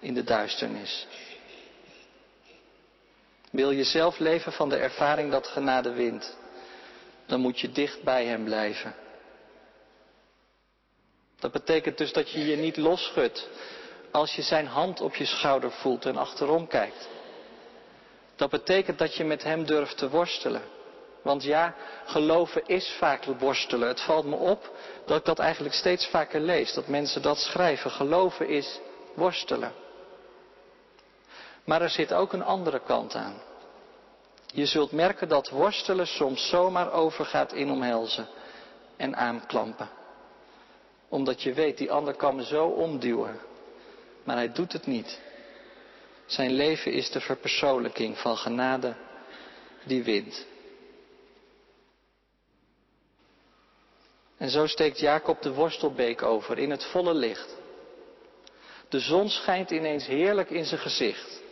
in 0.00 0.14
de 0.14 0.24
duisternis. 0.24 1.06
Wil 3.50 3.70
je 3.70 3.84
zelf 3.84 4.18
leven 4.18 4.52
van 4.52 4.68
de 4.68 4.76
ervaring 4.76 5.30
dat 5.30 5.46
genade 5.46 5.92
wint, 5.92 6.36
dan 7.26 7.40
moet 7.40 7.60
je 7.60 7.72
dicht 7.72 8.02
bij 8.02 8.24
Hem 8.24 8.44
blijven. 8.44 8.94
Dat 11.40 11.52
betekent 11.52 11.98
dus 11.98 12.12
dat 12.12 12.30
je 12.30 12.46
je 12.46 12.56
niet 12.56 12.76
losschudt 12.76 13.48
als 14.10 14.34
je 14.34 14.42
Zijn 14.42 14.66
hand 14.66 15.00
op 15.00 15.14
je 15.14 15.24
schouder 15.24 15.70
voelt 15.70 16.06
en 16.06 16.16
achterom 16.16 16.66
kijkt. 16.66 17.08
Dat 18.36 18.50
betekent 18.50 18.98
dat 18.98 19.14
je 19.14 19.24
met 19.24 19.42
Hem 19.42 19.64
durft 19.64 19.96
te 19.96 20.10
worstelen. 20.10 20.62
Want 21.22 21.42
ja, 21.42 21.74
geloven 22.04 22.66
is 22.66 22.94
vaak 22.98 23.24
worstelen. 23.24 23.88
Het 23.88 24.00
valt 24.00 24.24
me 24.24 24.36
op 24.36 24.70
dat 25.06 25.18
ik 25.18 25.24
dat 25.24 25.38
eigenlijk 25.38 25.74
steeds 25.74 26.06
vaker 26.06 26.40
lees. 26.40 26.72
Dat 26.72 26.86
mensen 26.88 27.22
dat 27.22 27.38
schrijven. 27.38 27.90
Geloven 27.90 28.48
is 28.48 28.80
worstelen. 29.14 29.72
Maar 31.64 31.82
er 31.82 31.90
zit 31.90 32.12
ook 32.12 32.32
een 32.32 32.44
andere 32.44 32.80
kant 32.80 33.14
aan. 33.14 33.42
Je 34.52 34.66
zult 34.66 34.92
merken 34.92 35.28
dat 35.28 35.48
worstelen 35.48 36.06
soms 36.06 36.48
zomaar 36.48 36.92
overgaat 36.92 37.52
in 37.52 37.70
omhelzen 37.70 38.28
en 38.96 39.16
aanklampen. 39.16 39.88
Omdat 41.10 41.42
je 41.42 41.52
weet, 41.52 41.78
die 41.78 41.90
ander 41.90 42.14
kan 42.14 42.36
me 42.36 42.44
zo 42.44 42.66
omduwen. 42.66 43.38
Maar 44.24 44.36
hij 44.36 44.52
doet 44.52 44.72
het 44.72 44.86
niet. 44.86 45.20
Zijn 46.26 46.52
leven 46.52 46.92
is 46.92 47.10
de 47.10 47.20
verpersoonlijking 47.20 48.18
van 48.18 48.36
genade 48.36 48.94
die 49.84 50.02
wint. 50.02 50.46
En 54.36 54.50
zo 54.50 54.66
steekt 54.66 54.98
Jacob 54.98 55.42
de 55.42 55.52
worstelbeek 55.52 56.22
over 56.22 56.58
in 56.58 56.70
het 56.70 56.84
volle 56.84 57.14
licht. 57.14 57.56
De 58.88 59.00
zon 59.00 59.28
schijnt 59.28 59.70
ineens 59.70 60.06
heerlijk 60.06 60.50
in 60.50 60.64
zijn 60.64 60.80
gezicht. 60.80 61.42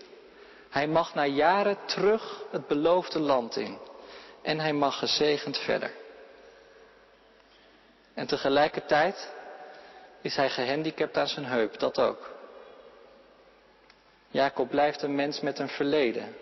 Hij 0.68 0.88
mag 0.88 1.14
na 1.14 1.26
jaren 1.26 1.78
terug 1.86 2.44
het 2.50 2.66
beloofde 2.66 3.18
land 3.18 3.56
in. 3.56 3.78
En 4.42 4.60
hij 4.60 4.72
mag 4.72 4.98
gezegend 4.98 5.58
verder. 5.58 5.92
En 8.14 8.26
tegelijkertijd 8.26 9.32
is 10.20 10.36
hij 10.36 10.50
gehandicapt 10.50 11.16
aan 11.16 11.28
zijn 11.28 11.46
heup, 11.46 11.78
dat 11.78 11.98
ook. 11.98 12.36
Jacob 14.30 14.68
blijft 14.68 15.02
een 15.02 15.14
mens 15.14 15.40
met 15.40 15.58
een 15.58 15.68
verleden. 15.68 16.36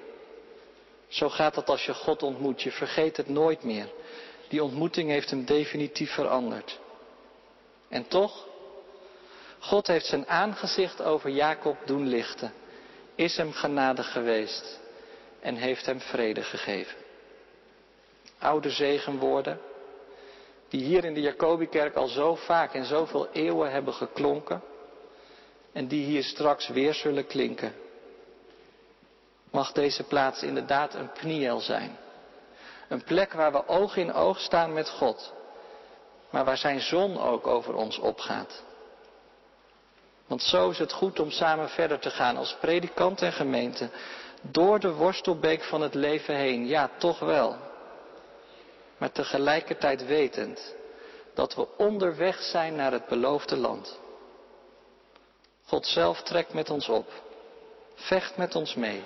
Zo 1.09 1.29
gaat 1.29 1.57
het 1.57 1.69
als 1.69 1.85
je 1.85 1.95
God 1.95 2.23
ontmoet. 2.23 2.63
Je 2.63 2.73
vergeet 2.73 3.17
het 3.17 3.29
nooit 3.29 3.63
meer. 3.63 3.89
Die 4.49 4.63
ontmoeting 4.63 5.11
heeft 5.11 5.31
hem 5.31 5.45
definitief 5.45 6.11
veranderd. 6.11 6.79
En 7.89 8.09
toch, 8.09 8.47
God 9.59 9.87
heeft 9.87 10.07
zijn 10.07 10.29
aangezicht 10.29 11.03
over 11.03 11.31
Jacob 11.31 11.77
doen 11.85 12.07
lichten, 12.07 12.53
is 13.15 13.37
hem 13.37 13.53
genadig 13.53 14.13
geweest 14.13 14.81
en 15.41 15.57
heeft 15.57 15.87
hem 15.87 16.01
vrede 16.01 16.43
gegeven. 16.43 16.97
Oude 18.39 18.71
zegenwoorden, 18.71 19.61
die 20.69 20.85
hier 20.85 21.05
in 21.05 21.15
de 21.15 21.21
Jacobikerk 21.21 21.95
al 21.95 22.09
zo 22.09 22.35
vaak 22.35 22.75
en 22.75 22.85
zoveel 22.85 23.29
eeuwen 23.33 23.71
hebben 23.71 23.95
geklonken 23.95 24.63
en 25.73 25.87
die 25.87 26.05
hier 26.05 26.25
straks 26.25 26.69
weer 26.69 26.95
zullen 26.95 27.27
klinken. 27.27 27.75
Mag 29.51 29.73
deze 29.73 30.03
plaats 30.03 30.43
inderdaad 30.43 30.95
een 30.95 31.13
pniel 31.13 31.61
zijn. 31.61 31.97
Een 32.89 33.05
plek 33.05 33.33
waar 33.33 33.53
we 33.53 33.69
oog 33.69 33.97
in 33.97 34.13
oog 34.13 34.41
staan 34.41 34.73
met 34.73 34.89
God, 34.89 35.33
maar 36.31 36.45
waar 36.45 36.57
zijn 36.57 36.81
zon 36.81 37.19
ook 37.21 37.47
over 37.47 37.75
ons 37.75 37.99
opgaat. 37.99 38.63
Want 40.27 40.43
zo 40.43 40.71
is 40.71 40.79
het 40.79 40.93
goed 40.93 41.21
om 41.21 41.31
samen 41.31 41.69
verder 41.69 41.99
te 41.99 42.11
gaan 42.11 42.37
als 42.37 42.57
predikant 42.61 43.23
en 43.23 43.33
gemeente. 43.33 43.89
Door 44.41 44.81
de 44.81 44.93
worstelbeek 44.93 45.63
van 45.63 45.81
het 45.81 45.95
leven 45.95 46.35
heen. 46.35 46.67
Ja, 46.67 46.91
toch 46.99 47.19
wel. 47.19 47.66
Maar 48.99 49.13
tegelijkertijd 49.13 50.07
wetend 50.07 50.75
dat 51.35 51.55
we 51.55 51.77
onderweg 51.77 52.43
zijn 52.43 52.75
naar 52.75 52.93
het 52.93 53.07
beloofde 53.07 53.57
land. 53.57 53.99
God 55.65 55.87
zelf 55.87 56.23
trekt 56.23 56.53
met 56.53 56.71
ons 56.71 56.89
op. 56.89 57.23
Vecht 57.95 58.37
met 58.37 58.55
ons 58.55 58.75
mee. 58.75 59.05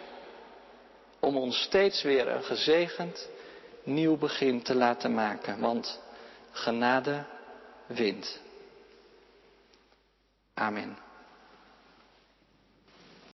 Om 1.20 1.36
ons 1.36 1.62
steeds 1.62 2.02
weer 2.02 2.28
een 2.28 2.42
gezegend 2.42 3.28
nieuw 3.82 4.16
begin 4.16 4.62
te 4.62 4.74
laten 4.74 5.14
maken. 5.14 5.60
Want 5.60 6.00
genade 6.50 7.24
wint. 7.86 8.40
Amen. 10.54 11.09